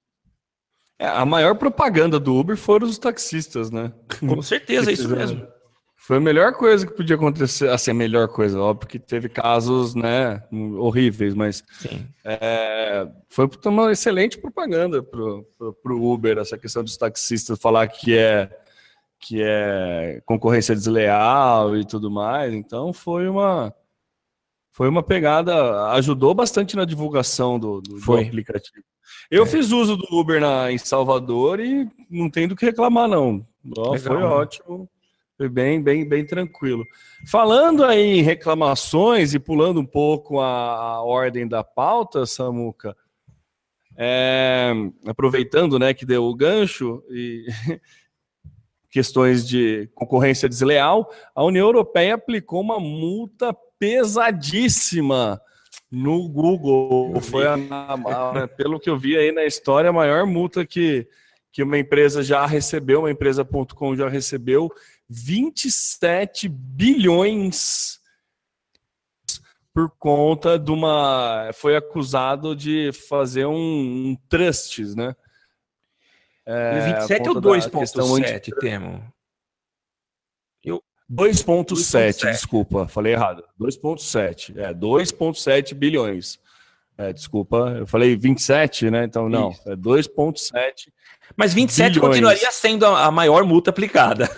[0.98, 3.92] É, a maior propaganda do Uber foram os taxistas, né?
[4.18, 5.46] Com certeza, é isso mesmo.
[6.04, 7.68] Foi a melhor coisa que podia acontecer.
[7.70, 11.62] Assim, a melhor coisa, óbvio que teve casos, né, horríveis, mas
[12.24, 18.18] é, foi uma excelente propaganda pro, pro, pro, Uber, essa questão dos taxistas falar que
[18.18, 18.50] é
[19.20, 22.52] que é concorrência desleal e tudo mais.
[22.52, 23.72] Então foi uma
[24.72, 28.84] foi uma pegada, ajudou bastante na divulgação do, do, do aplicativo.
[29.30, 29.46] Eu é.
[29.46, 33.46] fiz uso do Uber na, em Salvador e não tem do que reclamar, não.
[33.76, 34.24] Oh, foi né?
[34.24, 34.88] ótimo.
[35.42, 36.86] Foi bem, bem, bem tranquilo.
[37.26, 42.96] Falando aí em reclamações e pulando um pouco a, a ordem da pauta, Samuca,
[43.98, 44.72] é,
[45.04, 47.44] aproveitando né, que deu o gancho e
[48.88, 55.42] questões de concorrência desleal, a União Europeia aplicou uma multa pesadíssima
[55.90, 57.20] no Google.
[57.20, 61.08] Foi, a, a, pelo que eu vi aí na história, a maior multa que,
[61.50, 64.70] que uma empresa já recebeu, uma empresa.com já recebeu
[65.12, 68.00] 27 bilhões
[69.74, 71.50] por conta de uma.
[71.54, 73.54] Foi acusado de fazer um,
[74.10, 75.14] um trusts, né?
[76.44, 79.12] É, 27 ou 2,7, Temo?
[81.12, 83.44] 2,7, desculpa, falei errado.
[83.60, 86.40] 2,7, é 2,7 bilhões.
[86.96, 89.04] É, desculpa, eu falei 27, né?
[89.04, 89.70] Então, não, Isso.
[89.70, 90.90] é 2,7
[91.36, 92.08] mas 27 bilhões.
[92.08, 94.28] continuaria sendo a, maior multa aplicada.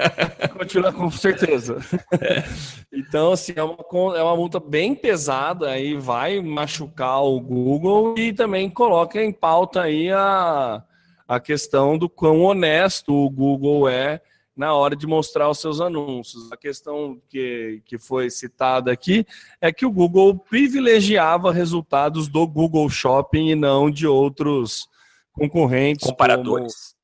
[0.56, 1.78] Continua com certeza.
[2.20, 2.44] É.
[2.92, 3.76] Então, assim, é uma,
[4.16, 9.82] é uma multa bem pesada, aí vai machucar o Google e também coloca em pauta
[9.82, 10.82] aí a,
[11.26, 14.20] a questão do quão honesto o Google é
[14.56, 16.50] na hora de mostrar os seus anúncios.
[16.52, 19.26] A questão que, que foi citada aqui
[19.60, 24.88] é que o Google privilegiava resultados do Google Shopping e não de outros
[25.34, 26.06] concorrentes.
[26.06, 26.94] Comparadores.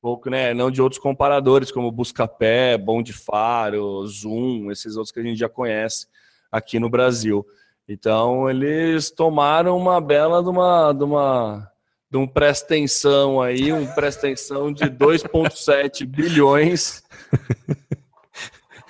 [0.00, 5.20] Como, né, não de outros comparadores, como Buscapé, Bom de Faro, Zoom, esses outros que
[5.20, 6.06] a gente já conhece
[6.50, 7.46] aqui no Brasil.
[7.88, 11.72] Então, eles tomaram uma bela de uma, de uma
[12.10, 17.02] de um presta atenção aí, um presta atenção de 2,7 bilhões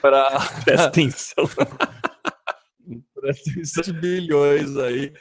[0.01, 0.41] para.
[0.65, 1.45] Presta atenção
[3.85, 5.13] de bilhões aí,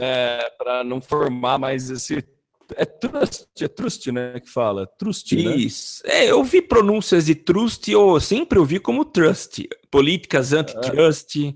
[0.00, 2.26] é, para não formar mais esse.
[2.74, 4.40] É trust, é trust, né?
[4.40, 4.86] Que fala.
[4.86, 5.56] Trust, né?
[5.56, 6.02] Isso.
[6.06, 6.24] Né?
[6.24, 9.68] É, eu vi pronúncias de trust, eu sempre ouvi como trust.
[9.90, 11.36] Políticas antitrust.
[11.36, 11.54] É.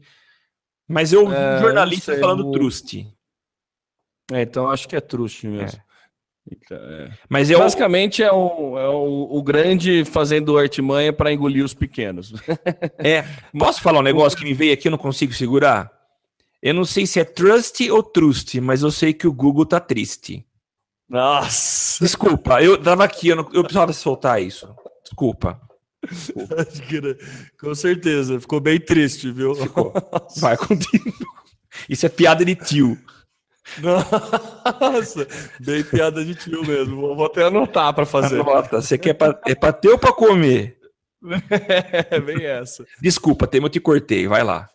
[0.89, 3.07] Mas eu vi é, jornalista falando trust.
[4.33, 5.79] É, então acho que é truste mesmo.
[5.79, 5.91] É.
[6.51, 7.11] Então, é.
[7.29, 7.59] Mas eu...
[7.59, 12.33] basicamente é, o, é o, o grande fazendo artimanha para engolir os pequenos.
[12.99, 13.25] é.
[13.59, 15.91] Posso falar um negócio que me veio aqui e não consigo segurar?
[16.63, 19.81] Eu não sei se é trust ou trust, mas eu sei que o Google tá
[19.81, 20.45] triste.
[21.11, 22.05] Nossa!
[22.05, 24.73] Desculpa, eu tava aqui, eu, não, eu precisava soltar isso.
[25.03, 25.61] Desculpa.
[26.07, 27.17] Desculpa.
[27.61, 29.53] Com certeza, ficou bem triste, viu?
[29.57, 29.93] Ficou.
[30.37, 31.13] Vai contigo.
[31.89, 32.97] Isso é piada de tio.
[33.79, 35.27] Nossa,
[35.59, 37.15] bem piada de tio mesmo.
[37.15, 38.41] Vou até anotar para fazer.
[38.41, 40.79] Anota, você quer pra, é para ter ou para comer?
[42.11, 42.87] É, bem essa.
[42.99, 44.71] Desculpa, Temo, eu te cortei, vai lá.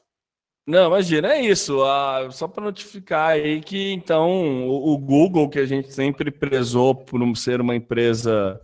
[0.68, 1.84] Não, imagina, é isso.
[1.84, 6.96] Ah, só para notificar aí que então o, o Google, que a gente sempre prezou
[6.96, 8.60] por ser uma empresa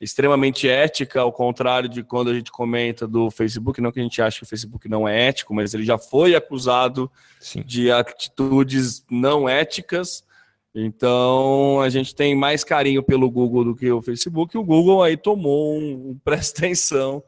[0.00, 4.22] extremamente ética, ao contrário de quando a gente comenta do Facebook, não que a gente
[4.22, 7.10] ache que o Facebook não é ético, mas ele já foi acusado
[7.40, 7.62] Sim.
[7.62, 10.24] de atitudes não éticas.
[10.74, 14.56] Então a gente tem mais carinho pelo Google do que o Facebook.
[14.56, 17.22] O Google aí tomou um, um presta atenção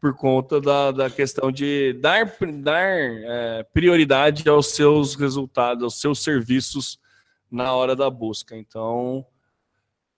[0.00, 2.24] por conta da, da questão de dar,
[2.62, 6.98] dar é, prioridade aos seus resultados, aos seus serviços
[7.50, 8.56] na hora da busca.
[8.56, 9.24] Então,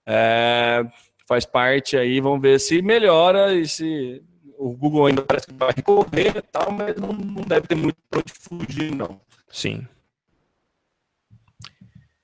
[0.05, 0.85] é,
[1.27, 4.23] faz parte aí, vamos ver se melhora e se
[4.57, 7.97] o Google ainda parece que vai recorrer e tal, mas não, não deve ter muito
[8.09, 9.21] para onde fugir, não.
[9.49, 9.87] Sim.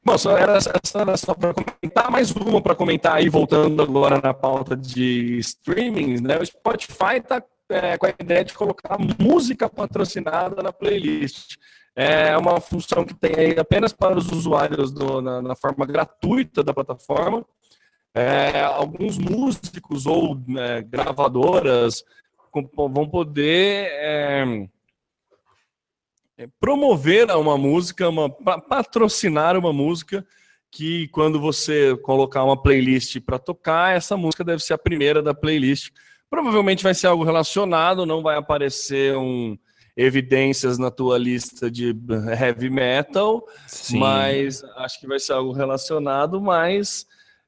[0.05, 0.57] Bom, só era,
[0.95, 6.21] era só para comentar, mais uma para comentar aí, voltando agora na pauta de streaming,
[6.21, 6.37] né?
[6.37, 11.55] O Spotify está é, com a ideia de colocar música patrocinada na playlist.
[11.95, 16.63] É uma função que tem aí apenas para os usuários do, na, na forma gratuita
[16.63, 17.45] da plataforma
[18.13, 22.03] é, alguns músicos ou né, gravadoras
[22.75, 24.67] vão poder é,
[26.59, 30.25] promover uma música, uma, patrocinar uma música
[30.71, 35.33] que quando você colocar uma playlist para tocar, essa música deve ser a primeira da
[35.33, 35.91] playlist.
[36.29, 39.57] Provavelmente vai ser algo relacionado, não vai aparecer um
[39.95, 41.95] evidências na tua lista de
[42.39, 43.99] heavy metal, Sim.
[43.99, 47.05] mas acho que vai ser algo relacionado, mas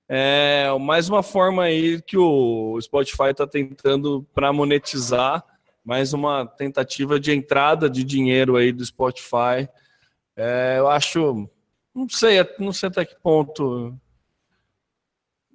[0.08, 5.44] é mais uma forma aí que o Spotify está tentando para monetizar,
[5.86, 9.70] mais uma tentativa de entrada de dinheiro aí do Spotify.
[10.36, 11.48] É, eu acho,
[11.94, 13.96] não sei, não sei até que ponto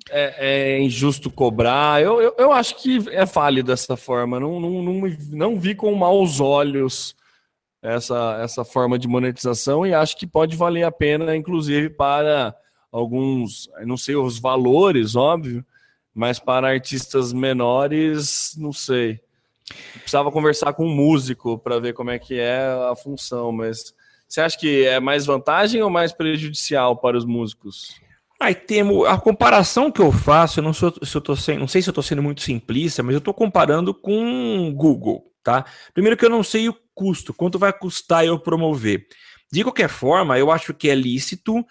[0.08, 2.00] é, é injusto cobrar.
[2.00, 4.38] Eu, eu, eu, acho que é válido dessa forma.
[4.38, 7.16] Não, não, não, não vi com maus olhos
[7.82, 12.54] essa, essa forma de monetização e acho que pode valer a pena, inclusive, para
[12.92, 15.64] alguns, não sei os valores, óbvio,
[16.14, 19.20] mas para artistas menores, não sei.
[19.94, 22.60] Precisava conversar com um músico para ver como é que é
[22.90, 23.94] a função, mas
[24.28, 28.00] você acha que é mais vantagem ou mais prejudicial para os músicos?
[28.40, 31.82] Aí temo a comparação que eu faço, eu não, sou, se eu tô não sei
[31.82, 35.64] se eu estou sendo muito simplista, mas eu estou comparando com Google, tá?
[35.92, 39.06] Primeiro que eu não sei o custo, quanto vai custar eu promover.
[39.52, 41.64] De qualquer forma, eu acho que é lícito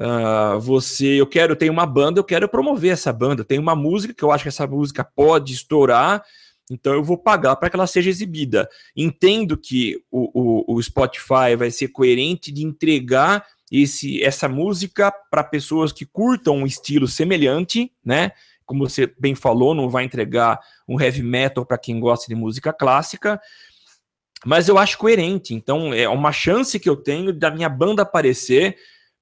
[0.00, 3.44] Uh, você, eu quero, ter uma banda, eu quero promover essa banda.
[3.44, 6.24] Tem uma música que eu acho que essa música pode estourar,
[6.70, 8.68] então eu vou pagar para que ela seja exibida.
[8.96, 10.30] Entendo que o,
[10.68, 16.58] o, o, Spotify vai ser coerente de entregar esse, essa música para pessoas que curtam
[16.58, 18.32] um estilo semelhante, né?
[18.64, 22.72] Como você bem falou, não vai entregar um heavy metal para quem gosta de música
[22.72, 23.40] clássica.
[24.46, 28.76] Mas eu acho coerente, então é uma chance que eu tenho da minha banda aparecer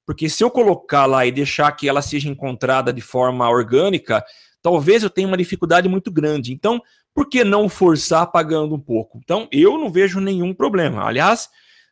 [0.08, 4.24] porque se eu colocar lá e deixar que ela seja encontrada de forma orgânica,
[4.62, 6.50] talvez eu tenha uma dificuldade muito grande.
[6.50, 6.80] Então,
[7.18, 9.18] por que não forçar pagando um pouco?
[9.18, 11.04] Então, eu não vejo nenhum problema.
[11.04, 11.48] Aliás,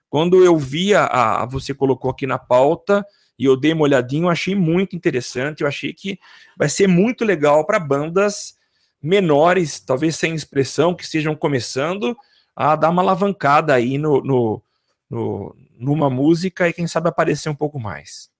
[0.08, 3.04] quando eu via a, você colocou aqui na pauta,
[3.36, 6.16] e eu dei uma olhadinha, eu achei muito interessante, eu achei que
[6.56, 8.54] vai ser muito legal para bandas
[9.02, 12.16] menores, talvez sem expressão, que estejam começando
[12.54, 14.62] a dar uma alavancada aí no, no,
[15.10, 18.30] no numa música e quem sabe aparecer um pouco mais.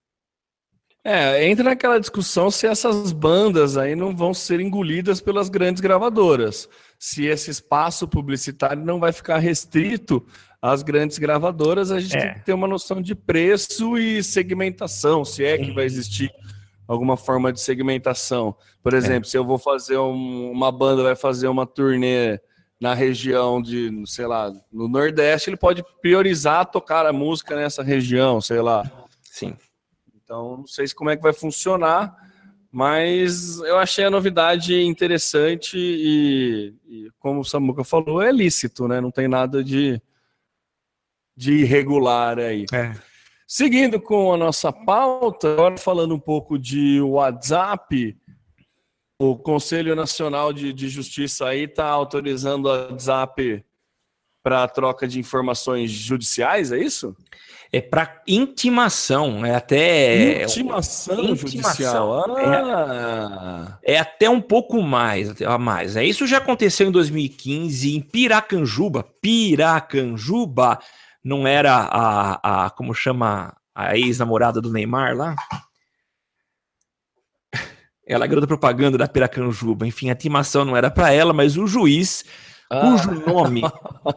[1.08, 6.68] É, entra naquela discussão se essas bandas aí não vão ser engolidas pelas grandes gravadoras.
[6.98, 10.26] Se esse espaço publicitário não vai ficar restrito
[10.60, 12.20] às grandes gravadoras, a gente é.
[12.20, 16.28] tem que ter uma noção de preço e segmentação, se é que vai existir
[16.88, 18.56] alguma forma de segmentação.
[18.82, 18.96] Por é.
[18.96, 19.30] exemplo, é.
[19.30, 22.40] se eu vou fazer um, uma banda, vai fazer uma turnê
[22.80, 28.40] na região de, sei lá, no Nordeste, ele pode priorizar tocar a música nessa região,
[28.40, 28.82] sei lá.
[29.22, 29.54] Sim.
[30.26, 32.12] Então, não sei como é que vai funcionar,
[32.68, 39.00] mas eu achei a novidade interessante e, e como o Samuca falou, é lícito, né?
[39.00, 40.02] Não tem nada de,
[41.36, 42.66] de irregular aí.
[42.74, 42.92] É.
[43.46, 48.18] Seguindo com a nossa pauta, agora falando um pouco de WhatsApp,
[49.20, 53.64] o Conselho Nacional de, de Justiça aí está autorizando o WhatsApp
[54.46, 57.16] para troca de informações judiciais, é isso?
[57.72, 60.44] É para intimação, é até.
[60.44, 62.38] Intimação, judicial.
[62.38, 63.78] É, ah.
[63.82, 65.96] É, é, até um pouco mais, a mais.
[65.96, 69.04] É, isso já aconteceu em 2015 em Piracanjuba.
[69.20, 70.78] Piracanjuba
[71.24, 75.34] não era a, a como chama a ex-namorada do Neymar lá?
[78.06, 79.88] Ela é garota propaganda da Piracanjuba.
[79.88, 82.24] Enfim, a intimação não era para ela, mas o juiz
[82.70, 82.80] ah.
[82.80, 83.62] cujo nome.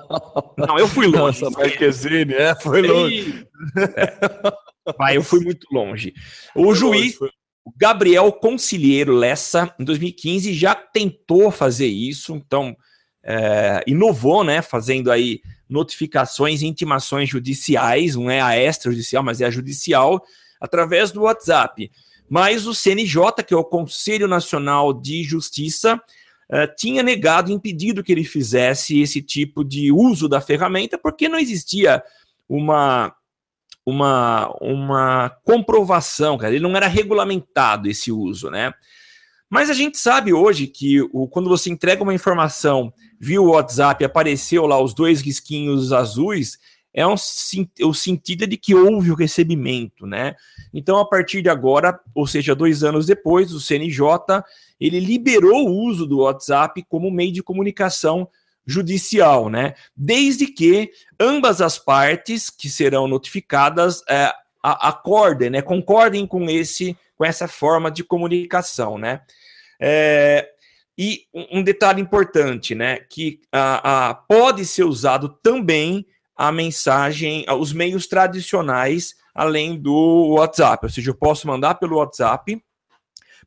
[0.58, 1.42] Não, eu fui longe.
[1.44, 3.48] Nossa, Marquezine, é, foi longe.
[3.96, 5.16] É.
[5.16, 6.14] Eu fui muito longe.
[6.56, 7.34] O foi juiz, longe,
[7.78, 12.76] Gabriel Concilheiro Lessa, em 2015, já tentou fazer isso, então
[13.24, 14.62] é, inovou, né?
[14.62, 20.24] Fazendo aí notificações e intimações judiciais, não é a extrajudicial, mas é a judicial,
[20.60, 21.92] através do WhatsApp.
[22.30, 26.02] Mas o CNJ, que é o Conselho Nacional de Justiça,
[26.52, 31.40] uh, tinha negado, impedido que ele fizesse esse tipo de uso da ferramenta, porque não
[31.40, 32.04] existia
[32.48, 33.14] uma
[33.86, 36.54] uma, uma comprovação, cara.
[36.54, 38.72] ele não era regulamentado esse uso, né?
[39.50, 44.68] Mas a gente sabe hoje que o, quando você entrega uma informação via WhatsApp, apareceu
[44.68, 46.60] lá os dois risquinhos azuis,
[46.94, 47.16] é um,
[47.84, 50.36] o sentido de que houve o recebimento, né?
[50.74, 54.04] Então, a partir de agora, ou seja, dois anos depois, o CNJ
[54.80, 58.30] ele liberou o uso do WhatsApp como meio de comunicação
[58.66, 59.74] judicial, né?
[59.96, 65.62] Desde que ambas as partes que serão notificadas é, acordem, né?
[65.62, 69.22] Concordem com esse, com essa forma de comunicação, né?
[69.82, 70.48] É,
[70.98, 73.00] e um detalhe importante, né?
[73.10, 76.06] Que a, a, pode ser usado também
[76.36, 80.86] a mensagem, os meios tradicionais, além do WhatsApp.
[80.86, 82.62] Ou seja, eu posso mandar pelo WhatsApp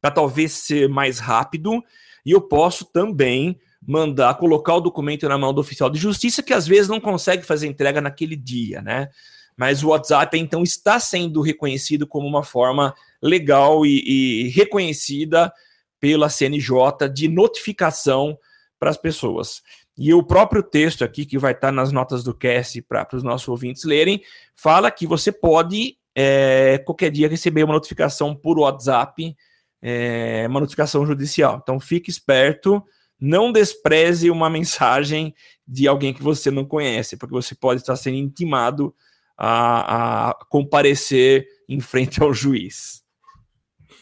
[0.03, 1.83] para talvez ser mais rápido,
[2.27, 6.53] e eu posso também mandar colocar o documento na mão do oficial de justiça que
[6.53, 9.09] às vezes não consegue fazer entrega naquele dia, né?
[9.57, 15.53] Mas o WhatsApp então está sendo reconhecido como uma forma legal e, e reconhecida
[16.01, 18.37] pela CNJ de notificação
[18.79, 19.63] para as pessoas.
[19.97, 23.47] E o próprio texto aqui, que vai estar nas notas do cast para os nossos
[23.47, 24.23] ouvintes lerem,
[24.57, 29.37] fala que você pode é, qualquer dia receber uma notificação por WhatsApp
[29.83, 31.59] é, uma notificação judicial.
[31.61, 32.83] Então fique esperto,
[33.21, 35.35] não despreze uma mensagem
[35.67, 38.95] de alguém que você não conhece, porque você pode estar sendo intimado
[39.37, 43.03] a, a comparecer em frente ao juiz.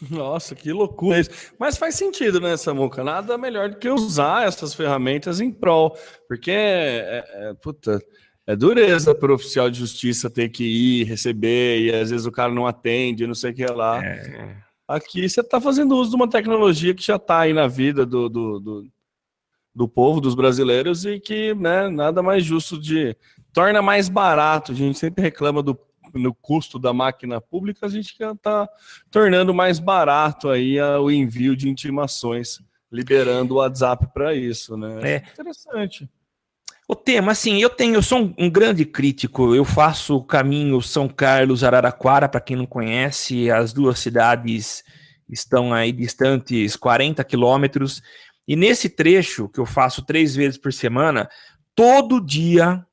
[0.08, 1.30] Nossa, que loucura isso.
[1.58, 3.04] Mas faz sentido, né, Samuca?
[3.04, 8.00] Nada melhor do que usar essas ferramentas em prol, porque é, é, puta,
[8.46, 12.32] é dureza para o oficial de justiça ter que ir, receber, e às vezes o
[12.32, 14.02] cara não atende, não sei o que lá.
[14.02, 14.56] É.
[14.91, 18.28] Aqui você está fazendo uso de uma tecnologia que já está aí na vida do,
[18.28, 18.88] do, do,
[19.72, 23.16] do, povo, dos brasileiros, e que né, nada mais justo de.
[23.53, 24.72] torna mais barato.
[24.72, 25.78] A gente sempre reclama do
[26.12, 28.68] no custo da máquina pública, a gente está
[29.12, 32.59] tornando mais barato aí o envio de intimações,
[32.91, 34.99] liberando o WhatsApp para isso, né?
[35.03, 36.11] É interessante.
[36.91, 39.55] O tema, assim, eu tenho, eu sou um, um, grande crítico.
[39.55, 44.82] Eu faço o caminho São Carlos Araraquara, para quem não conhece, as duas cidades
[45.28, 48.03] estão aí distantes 40 quilômetros.
[48.45, 51.30] E nesse trecho que eu faço três vezes por semana,
[51.76, 52.84] todo dia,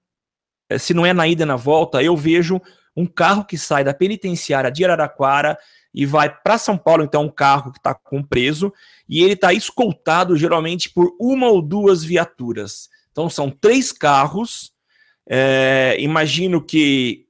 [0.69, 2.61] eh, se não é na ida e na volta, eu vejo
[2.95, 5.57] um carro que sai da penitenciária de Araraquara
[5.91, 8.71] e vai para São Paulo, então um carro que está com preso,
[9.09, 12.95] e ele está escoltado geralmente por uma ou duas viaturas.
[13.17, 14.71] Então são três carros.
[15.27, 17.25] É, imagino que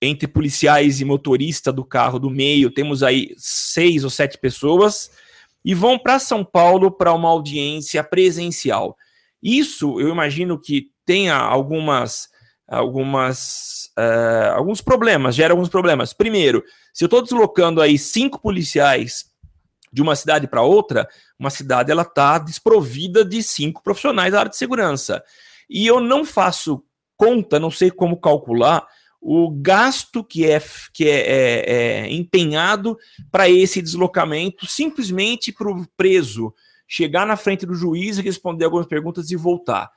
[0.00, 5.10] entre policiais e motorista do carro do meio, temos aí seis ou sete pessoas,
[5.62, 8.96] e vão para São Paulo para uma audiência presencial.
[9.42, 12.28] Isso eu imagino que tenha algumas,
[12.66, 16.14] algumas, uh, alguns problemas, gera alguns problemas.
[16.14, 16.64] Primeiro,
[16.94, 19.26] se eu estou deslocando aí cinco policiais
[19.96, 24.50] de uma cidade para outra, uma cidade ela está desprovida de cinco profissionais da área
[24.50, 25.24] de segurança.
[25.70, 26.84] E eu não faço
[27.16, 28.86] conta, não sei como calcular
[29.22, 32.98] o gasto que é, que é, é, é empenhado
[33.30, 36.52] para esse deslocamento, simplesmente para o preso
[36.86, 39.90] chegar na frente do juiz e responder algumas perguntas e voltar.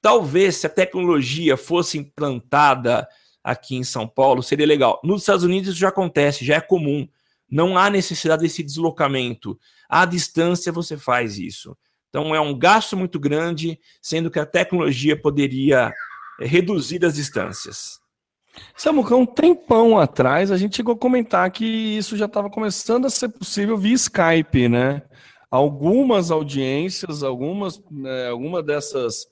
[0.00, 3.06] Talvez se a tecnologia fosse implantada
[3.44, 4.98] aqui em São Paulo, seria legal.
[5.04, 7.06] Nos Estados Unidos isso já acontece, já é comum.
[7.50, 9.58] Não há necessidade desse deslocamento.
[9.88, 11.76] À distância você faz isso.
[12.08, 15.92] Então é um gasto muito grande, sendo que a tecnologia poderia
[16.40, 18.00] eh, reduzir as distâncias.
[18.74, 23.10] Samuca, um tempão atrás a gente chegou a comentar que isso já estava começando a
[23.10, 25.02] ser possível via Skype, né?
[25.50, 29.26] Algumas audiências, algumas, né, alguma dessas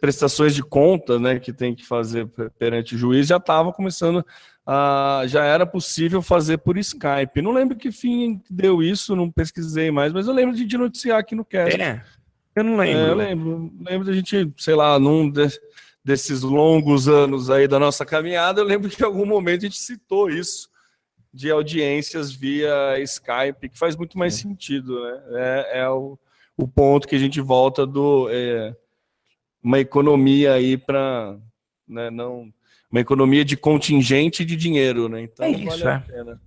[0.00, 4.24] prestações de conta, né, que tem que fazer perante o juiz já estava começando
[4.66, 7.40] a, já era possível fazer por Skype.
[7.40, 11.20] Não lembro que fim deu isso, não pesquisei mais, mas eu lembro de, de noticiar
[11.20, 11.80] aqui no cast.
[11.80, 12.02] É,
[12.54, 13.00] eu não lembro.
[13.00, 15.46] É, eu lembro, lembro da gente, sei lá, num de,
[16.04, 19.78] desses longos anos aí da nossa caminhada, eu lembro que em algum momento a gente
[19.78, 20.68] citou isso
[21.32, 24.38] de audiências via Skype, que faz muito mais é.
[24.38, 25.22] sentido, né?
[25.32, 26.18] É, é o,
[26.56, 28.74] o ponto que a gente volta do é,
[29.62, 31.36] uma economia aí para
[31.86, 32.52] né, não
[32.90, 35.22] uma economia de contingente de dinheiro, né?
[35.22, 35.98] Então é isso, vale a é.
[35.98, 36.40] pena.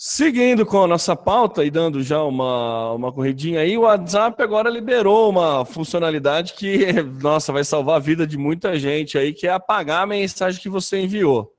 [0.00, 4.70] Seguindo com a nossa pauta e dando já uma, uma corridinha aí, o WhatsApp agora
[4.70, 9.50] liberou uma funcionalidade que, nossa, vai salvar a vida de muita gente aí, que é
[9.50, 11.52] apagar a mensagem que você enviou.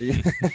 [0.00, 0.10] E,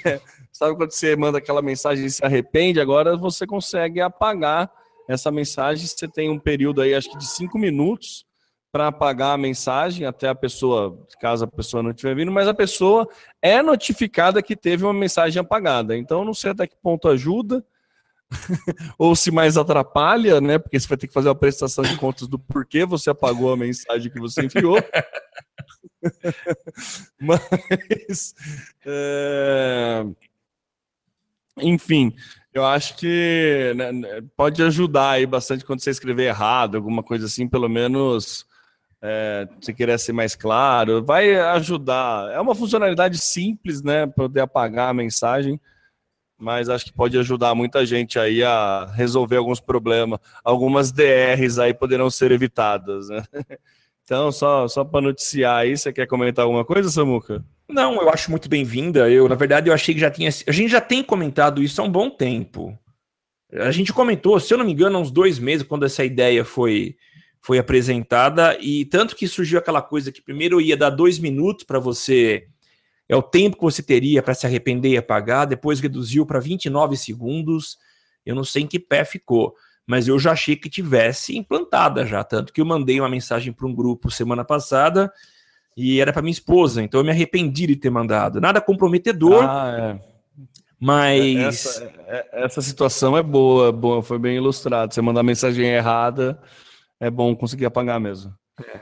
[0.51, 2.81] sabe quando você manda aquela mensagem e se arrepende?
[2.81, 4.71] Agora você consegue apagar
[5.07, 8.25] essa mensagem, você tem um período aí, acho que de cinco minutos,
[8.71, 12.53] para apagar a mensagem até a pessoa, caso a pessoa não estiver vindo, mas a
[12.53, 13.07] pessoa
[13.41, 15.97] é notificada que teve uma mensagem apagada.
[15.97, 17.63] Então, não sei até que ponto ajuda
[18.97, 20.57] ou se mais atrapalha, né?
[20.57, 23.57] Porque você vai ter que fazer uma prestação de contas do porquê você apagou a
[23.57, 24.77] mensagem que você enviou.
[27.19, 28.33] mas,
[28.85, 30.05] é...
[31.57, 32.15] enfim,
[32.53, 37.25] eu acho que né, né, pode ajudar aí bastante quando você escrever errado, alguma coisa
[37.25, 38.49] assim, pelo menos
[39.01, 42.31] é, se querer ser mais claro, vai ajudar.
[42.31, 44.05] É uma funcionalidade simples, né?
[44.05, 45.59] Poder apagar a mensagem,
[46.37, 50.19] mas acho que pode ajudar muita gente aí a resolver alguns problemas.
[50.43, 53.23] Algumas DRs aí poderão ser evitadas, né?
[54.03, 57.45] Então, só, só para noticiar aí, você quer comentar alguma coisa, Samuca?
[57.69, 59.09] Não, eu acho muito bem-vinda.
[59.09, 60.29] Eu, na verdade, eu achei que já tinha.
[60.47, 62.77] A gente já tem comentado isso há um bom tempo.
[63.53, 66.43] A gente comentou, se eu não me engano, há uns dois meses, quando essa ideia
[66.43, 66.97] foi,
[67.41, 71.79] foi apresentada, e tanto que surgiu aquela coisa que primeiro ia dar dois minutos para
[71.79, 72.47] você.
[73.09, 76.95] É o tempo que você teria para se arrepender e apagar, depois reduziu para 29
[76.95, 77.77] segundos.
[78.25, 79.55] Eu não sei em que pé ficou,
[79.87, 82.23] mas eu já achei que tivesse implantada já.
[82.23, 85.11] Tanto que eu mandei uma mensagem para um grupo semana passada
[85.75, 88.39] e era para minha esposa, então eu me arrependi de ter mandado.
[88.39, 89.99] Nada comprometedor, ah, é.
[90.79, 91.37] mas.
[91.37, 94.93] Essa, é, essa, situação é boa, boa, foi bem ilustrado.
[94.93, 96.39] Você mandar mensagem errada,
[97.01, 98.33] é bom conseguir apagar mesmo.
[98.63, 98.79] É.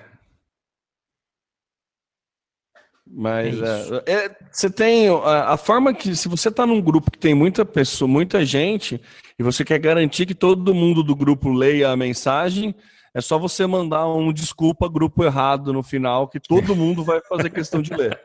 [3.11, 7.09] Mas é, é, é, você tem a, a, forma que, se você está num grupo
[7.09, 9.01] que tem muita pessoa, muita gente,
[9.39, 12.76] e você quer garantir que todo mundo do grupo leia a mensagem,
[13.11, 17.49] é só você mandar um desculpa grupo errado no final, que todo mundo vai fazer
[17.49, 18.20] questão de ler.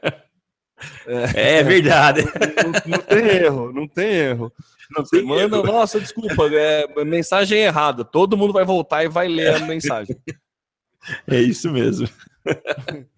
[1.06, 2.22] É, é verdade.
[2.22, 4.52] Não, não, tem erro, não tem erro.
[4.90, 5.66] Não você manda, erro.
[5.66, 8.04] nossa, desculpa, é mensagem errada.
[8.04, 10.16] Todo mundo vai voltar e vai ler a mensagem.
[11.26, 12.08] É isso mesmo.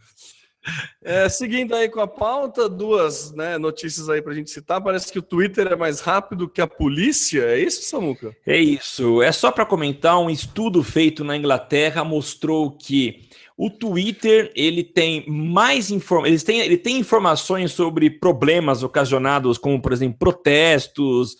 [1.03, 4.83] É, seguindo aí com a pauta, duas né, notícias aí para a gente citar.
[4.83, 7.43] Parece que o Twitter é mais rápido que a polícia.
[7.43, 8.37] É isso, Samuca?
[8.45, 9.23] É isso.
[9.23, 13.26] É só para comentar, um estudo feito na Inglaterra mostrou que
[13.57, 16.27] o Twitter ele tem mais inform...
[16.27, 21.37] ele ele tem informações sobre problemas ocasionados, como por exemplo protestos,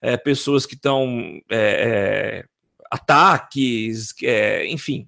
[0.00, 2.44] é, pessoas que estão é, é,
[2.90, 5.06] ataques, é, enfim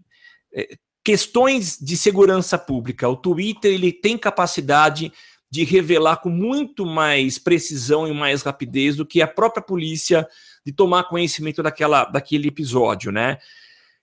[1.05, 3.09] questões de segurança pública.
[3.09, 5.13] O Twitter ele tem capacidade
[5.51, 10.27] de revelar com muito mais precisão e mais rapidez do que a própria polícia
[10.65, 13.39] de tomar conhecimento daquela, daquele episódio, né?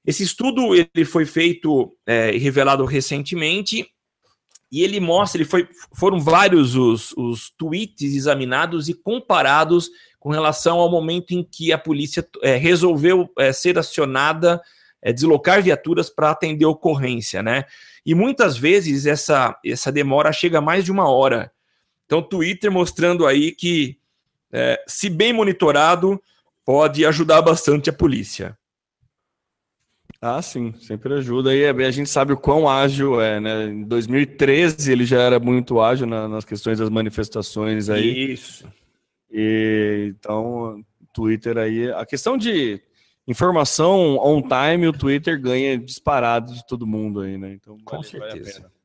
[0.08, 3.86] Esse estudo ele foi feito é, e revelado recentemente
[4.72, 10.80] e ele mostra, ele foi, foram vários os, os tweets examinados e comparados com relação
[10.80, 14.62] ao momento em que a polícia é, resolveu é, ser acionada,
[15.01, 17.66] é, deslocar viaturas para atender ocorrência, né?
[18.05, 21.51] E muitas vezes essa, essa demora chega a mais de uma hora.
[22.05, 23.97] Então, Twitter mostrando aí que,
[24.53, 26.22] é, se bem monitorado,
[26.64, 28.58] pode ajudar bastante a polícia.
[30.22, 31.55] Ah, sim, sempre ajuda.
[31.55, 33.65] E a gente sabe o quão ágil é, né?
[33.65, 38.32] Em 2013 ele já era muito ágil na, nas questões das manifestações aí.
[38.32, 38.68] Isso.
[39.32, 42.82] E então, Twitter aí, a questão de
[43.28, 47.53] informação on time, o Twitter ganha disparado de todo mundo aí, né?
[47.53, 48.61] Então, Com vale, certeza.
[48.61, 48.78] Vale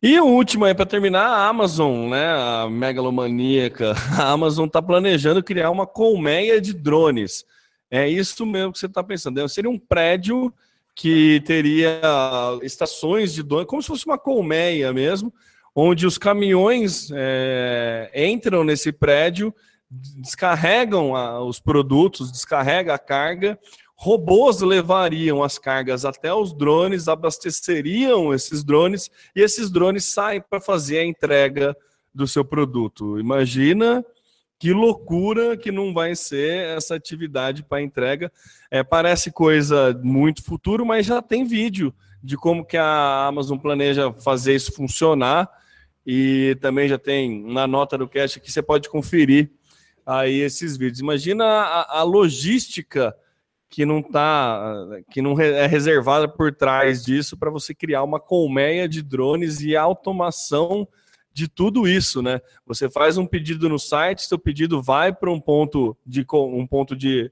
[0.00, 2.28] e o último aí para terminar, a Amazon, né?
[2.28, 3.94] A megalomaníaca.
[4.16, 7.44] A Amazon está planejando criar uma colmeia de drones.
[7.90, 9.48] É isso mesmo que você está pensando.
[9.48, 10.52] Seria um prédio
[10.94, 12.00] que teria
[12.62, 15.32] estações de dono, como se fosse uma colmeia mesmo,
[15.74, 19.54] onde os caminhões é, entram nesse prédio,
[19.88, 23.56] descarregam a, os produtos, descarrega a carga,
[23.94, 30.60] robôs levariam as cargas até os drones, abasteceriam esses drones e esses drones saem para
[30.60, 31.76] fazer a entrega
[32.12, 33.18] do seu produto.
[33.18, 34.04] Imagina
[34.58, 38.32] que loucura que não vai ser essa atividade para entrega.
[38.70, 44.12] É, parece coisa muito futuro, mas já tem vídeo de como que a Amazon planeja
[44.12, 45.48] fazer isso funcionar
[46.04, 49.50] e também já tem na nota do cast que você pode conferir
[50.04, 51.00] aí esses vídeos.
[51.00, 53.14] Imagina a, a logística
[53.70, 54.74] que não tá,
[55.10, 59.76] que não é reservada por trás disso para você criar uma colmeia de drones e
[59.76, 60.88] automação
[61.38, 62.40] de tudo isso, né?
[62.66, 66.96] Você faz um pedido no site, seu pedido vai para um ponto de um ponto
[66.96, 67.30] de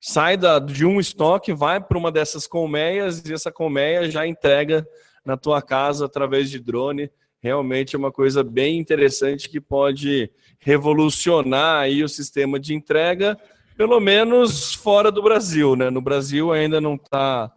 [0.00, 4.86] sai da, de um estoque, vai para uma dessas colmeias e essa colmeia já entrega
[5.24, 7.10] na tua casa através de drone.
[7.40, 10.30] Realmente é uma coisa bem interessante que pode
[10.60, 13.36] revolucionar aí o sistema de entrega,
[13.76, 15.90] pelo menos fora do Brasil, né?
[15.90, 17.52] No Brasil ainda não está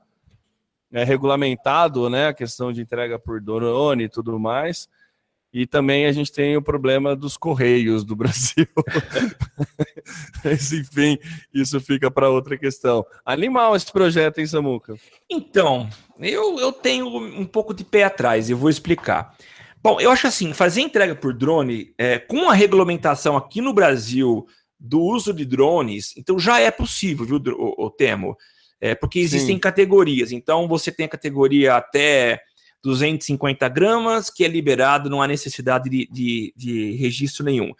[0.91, 2.29] é, regulamentado, né?
[2.29, 4.89] A questão de entrega por drone e tudo mais.
[5.53, 8.67] E também a gente tem o problema dos correios do Brasil.
[10.43, 11.17] Mas, enfim,
[11.53, 13.05] isso fica para outra questão.
[13.25, 14.95] Animal esse projeto, hein, Samuca?
[15.29, 15.89] Então,
[16.19, 19.35] eu, eu tenho um pouco de pé atrás, eu vou explicar.
[19.81, 24.45] Bom, eu acho assim, fazer entrega por drone, é, com a regulamentação aqui no Brasil
[24.79, 28.35] do uso de drones, então já é possível, viu, o, o Temo?
[28.79, 29.59] É, porque existem Sim.
[29.59, 30.31] categorias.
[30.31, 32.39] Então, você tem a categoria até
[32.83, 37.73] 250 gramas, que é liberado, não há necessidade de, de, de registro nenhum.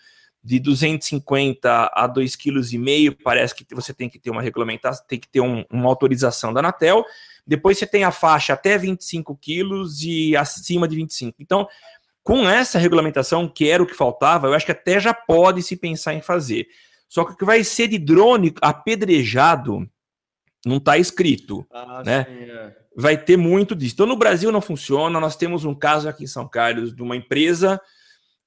[0.43, 5.27] De 250 a 2,5 kg, parece que você tem que ter uma regulamentação, tem que
[5.27, 7.03] ter um, uma autorização da Anatel.
[7.45, 11.37] Depois você tem a faixa até 25 quilos e acima de 25.
[11.41, 11.67] Então,
[12.23, 15.75] com essa regulamentação, que era o que faltava, eu acho que até já pode se
[15.75, 16.67] pensar em fazer.
[17.07, 19.89] Só que o que vai ser de drone apedrejado
[20.65, 21.65] não está escrito.
[21.71, 22.25] Ah, né?
[22.25, 23.93] Sim, é vai ter muito disso.
[23.93, 25.19] Então, no Brasil não funciona.
[25.19, 27.79] Nós temos um caso aqui em São Carlos de uma empresa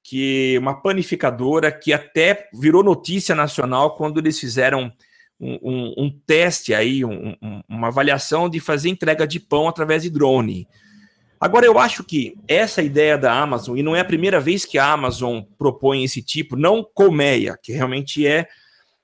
[0.02, 4.92] que uma panificadora que até virou notícia nacional quando eles fizeram
[5.38, 7.36] um, um, um teste aí, um,
[7.68, 10.66] uma avaliação de fazer entrega de pão através de drone.
[11.40, 14.78] Agora, eu acho que essa ideia da Amazon, e não é a primeira vez que
[14.78, 18.48] a Amazon propõe esse tipo, não colmeia, que realmente é,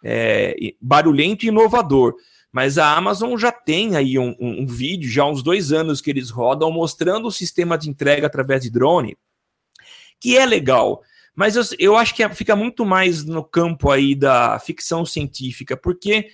[0.04, 2.14] é barulhento e inovador,
[2.56, 6.00] mas a Amazon já tem aí um, um, um, vídeo, já há uns dois anos
[6.00, 9.14] que eles rodam, mostrando o sistema de entrega através de drone,
[10.18, 11.02] que é legal.
[11.34, 15.76] Mas eu, eu acho que é, fica muito mais no campo aí da ficção científica,
[15.76, 16.30] porque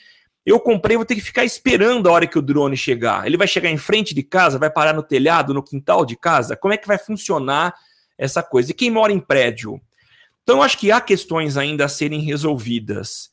[0.46, 3.26] eu comprei, vou ter que ficar esperando a hora que o drone chegar.
[3.26, 6.54] Ele vai chegar em frente de casa, vai parar no telhado, no quintal de casa?
[6.54, 7.74] Como é que vai funcionar
[8.16, 8.70] essa coisa?
[8.70, 9.80] E quem mora em prédio?
[10.44, 13.32] Então, eu acho que há questões ainda a serem resolvidas.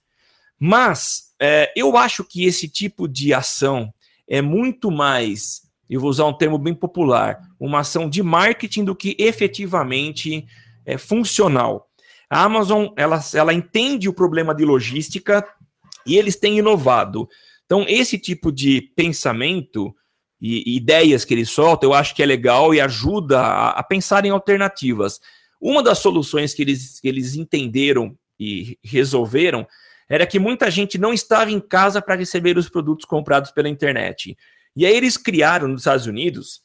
[0.60, 3.94] Mas é, eu acho que esse tipo de ação
[4.28, 8.96] é muito mais, eu vou usar um termo bem popular, uma ação de marketing do
[8.96, 10.46] que efetivamente
[10.86, 11.88] é, funcional.
[12.30, 15.44] A Amazon ela, ela entende o problema de logística
[16.06, 17.28] e eles têm inovado.
[17.66, 19.96] Então, esse tipo de pensamento
[20.42, 23.84] e, e ideias que eles soltam, eu acho que é legal e ajuda a, a
[23.84, 25.20] pensar em alternativas.
[25.60, 29.68] Uma das soluções que eles, que eles entenderam e resolveram
[30.10, 34.36] era que muita gente não estava em casa para receber os produtos comprados pela internet.
[34.76, 36.62] E aí eles criaram nos Estados Unidos,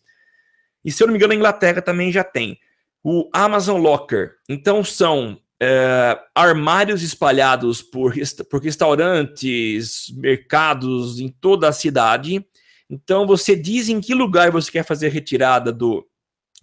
[0.85, 2.59] e se eu não me engano, a Inglaterra também já tem,
[3.03, 4.37] o Amazon Locker.
[4.49, 8.15] Então são é, armários espalhados por,
[8.51, 12.45] por restaurantes, mercados em toda a cidade.
[12.89, 16.07] Então você diz em que lugar você quer fazer retirada do,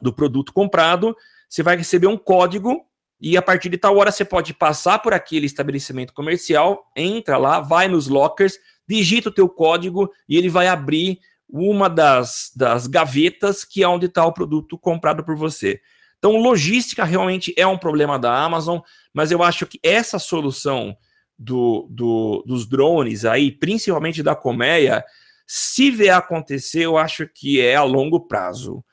[0.02, 1.16] do produto comprado,
[1.50, 2.86] você vai receber um código
[3.22, 7.60] e a partir de tal hora você pode passar por aquele estabelecimento comercial, entra lá,
[7.60, 8.58] vai nos lockers,
[8.88, 14.08] digita o teu código e ele vai abrir uma das, das gavetas que é onde
[14.08, 15.80] está o produto comprado por você.
[16.18, 18.80] Então, logística realmente é um problema da Amazon,
[19.14, 20.96] mas eu acho que essa solução
[21.38, 25.04] do, do, dos drones aí, principalmente da colmeia,
[25.46, 28.84] se vier acontecer, eu acho que é a longo prazo.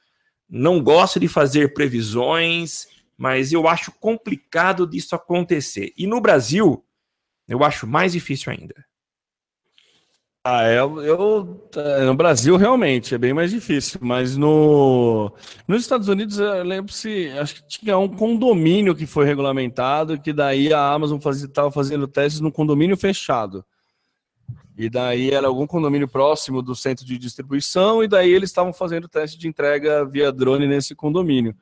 [0.48, 5.92] Não gosto de fazer previsões, mas eu acho complicado disso acontecer.
[5.96, 6.84] E no Brasil,
[7.48, 8.86] eu acho mais difícil ainda.
[10.44, 15.30] Ah, eu, eu, é, no Brasil realmente é bem mais difícil, mas no,
[15.66, 20.32] nos Estados Unidos eu lembro se acho que tinha um condomínio que foi regulamentado, que
[20.32, 23.64] daí a Amazon estava fazendo testes no condomínio fechado.
[24.76, 29.08] E daí era algum condomínio próximo do centro de distribuição, e daí eles estavam fazendo
[29.08, 31.54] teste de entrega via drone nesse condomínio.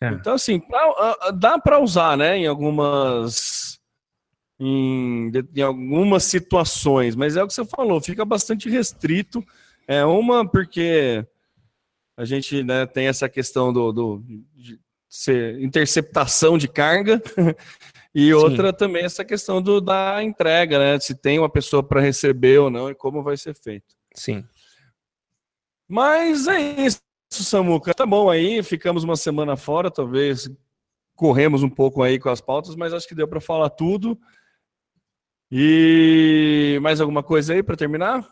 [0.00, 0.08] É.
[0.08, 3.78] Então, assim, pra, dá para usar, né, em algumas
[4.58, 9.44] em, em algumas situações, mas é o que você falou, fica bastante restrito.
[9.88, 11.26] É uma porque
[12.16, 14.22] a gente né, tem essa questão do, do
[14.54, 14.78] de
[15.08, 17.20] ser interceptação de carga
[18.14, 18.76] e outra Sim.
[18.76, 21.00] também essa questão do, da entrega, né?
[21.00, 23.96] Se tem uma pessoa para receber ou não e como vai ser feito.
[24.14, 24.44] Sim.
[25.88, 27.00] Mas é isso,
[27.30, 27.94] Samuca.
[27.94, 30.50] Tá bom aí, ficamos uma semana fora, talvez
[31.14, 34.18] corremos um pouco aí com as pautas, mas acho que deu para falar tudo.
[35.50, 38.26] E mais alguma coisa aí para terminar?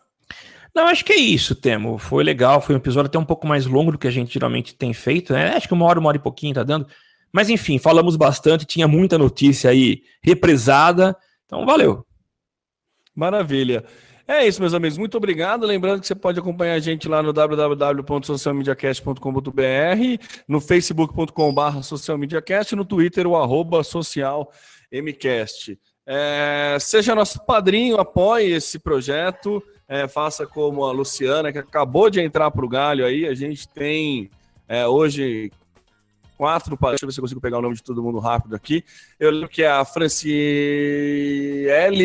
[0.74, 1.98] Não, acho que é isso, Temo.
[1.98, 4.74] Foi legal, foi um episódio até um pouco mais longo do que a gente geralmente
[4.74, 5.54] tem feito, né?
[5.54, 6.86] Acho que uma hora, uma hora e pouquinho tá dando.
[7.32, 11.16] Mas enfim, falamos bastante, tinha muita notícia aí represada.
[11.44, 12.06] Então, valeu.
[13.14, 13.84] Maravilha.
[14.30, 14.98] É isso, meus amigos.
[14.98, 15.64] Muito obrigado.
[15.64, 23.26] Lembrando que você pode acompanhar a gente lá no www.socialmediacast.com.br, no facebook.com.br socialmediacast, no Twitter,
[23.26, 25.78] o arroba socialmcast.
[26.06, 32.20] É, seja nosso padrinho, apoie esse projeto, é, faça como a Luciana, que acabou de
[32.20, 33.26] entrar para o Galho aí.
[33.26, 34.28] A gente tem
[34.68, 35.50] é, hoje
[36.38, 38.84] quatro, deixa eu ver se eu consigo pegar o nome de todo mundo rápido aqui.
[39.18, 40.22] Eu lembro que é a Franciele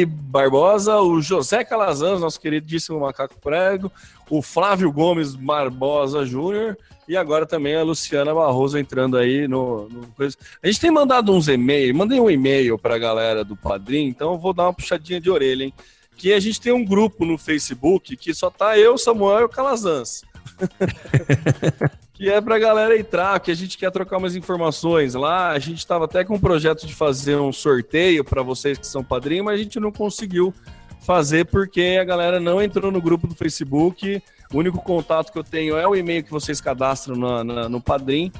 [0.07, 3.91] Barbosa, o José Calazans, nosso queridíssimo Macaco Prego,
[4.27, 6.75] o Flávio Gomes Barbosa Júnior
[7.07, 10.35] e agora também a Luciana Barroso entrando aí no, no coisa.
[10.63, 14.33] A gente tem mandado uns e-mails, mandei um e-mail para a galera do Padrim, então
[14.33, 15.73] eu vou dar uma puxadinha de orelha, hein?
[16.17, 19.49] Que a gente tem um grupo no Facebook que só tá eu, Samuel e o
[19.49, 20.23] Calazans.
[22.13, 25.49] que é pra galera entrar, que a gente quer trocar umas informações lá.
[25.49, 29.03] A gente estava até com um projeto de fazer um sorteio para vocês que são
[29.03, 30.53] padrinhos, mas a gente não conseguiu
[31.01, 34.21] fazer porque a galera não entrou no grupo do Facebook.
[34.53, 37.81] O único contato que eu tenho é o e-mail que vocês cadastram na, na, no
[37.81, 38.31] Padrim.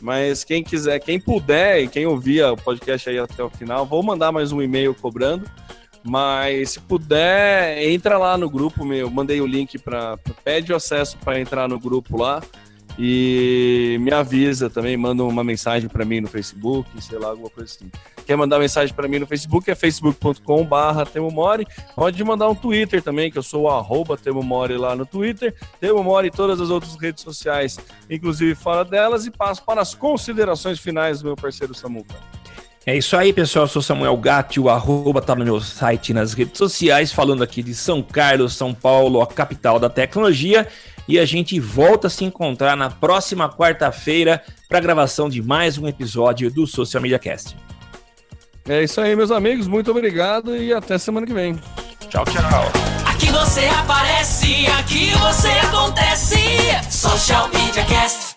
[0.00, 4.02] Mas quem quiser, quem puder e quem ouvir o podcast aí até o final, vou
[4.02, 5.48] mandar mais um e-mail cobrando.
[6.04, 9.10] Mas se puder, entra lá no grupo meu.
[9.10, 12.42] Mandei o link para pede o acesso para entrar no grupo lá
[12.98, 17.72] e me avisa também, manda uma mensagem para mim no Facebook, sei lá, alguma coisa
[17.72, 17.90] assim.
[18.24, 21.04] Quer mandar mensagem para mim no Facebook é facebook.com/barra.
[21.94, 26.28] Pode mandar um Twitter também, que eu sou o arroba temomori lá no Twitter, temomori
[26.28, 27.78] em todas as outras redes sociais,
[28.08, 32.14] inclusive fora delas, e passo para as considerações finais do meu parceiro Samuca.
[32.86, 33.64] É isso aí, pessoal.
[33.64, 37.62] Eu sou Samuel Gatti, o arroba tá no meu site nas redes sociais, falando aqui
[37.62, 40.68] de São Carlos, São Paulo, a capital da tecnologia.
[41.08, 45.78] E a gente volta a se encontrar na próxima quarta-feira para a gravação de mais
[45.78, 47.56] um episódio do Social Media Cast.
[48.66, 49.66] É isso aí, meus amigos.
[49.66, 51.58] Muito obrigado e até semana que vem.
[52.08, 52.72] Tchau, tchau.
[53.06, 56.38] Aqui você aparece, aqui você acontece.
[56.90, 58.33] Social Media Cast.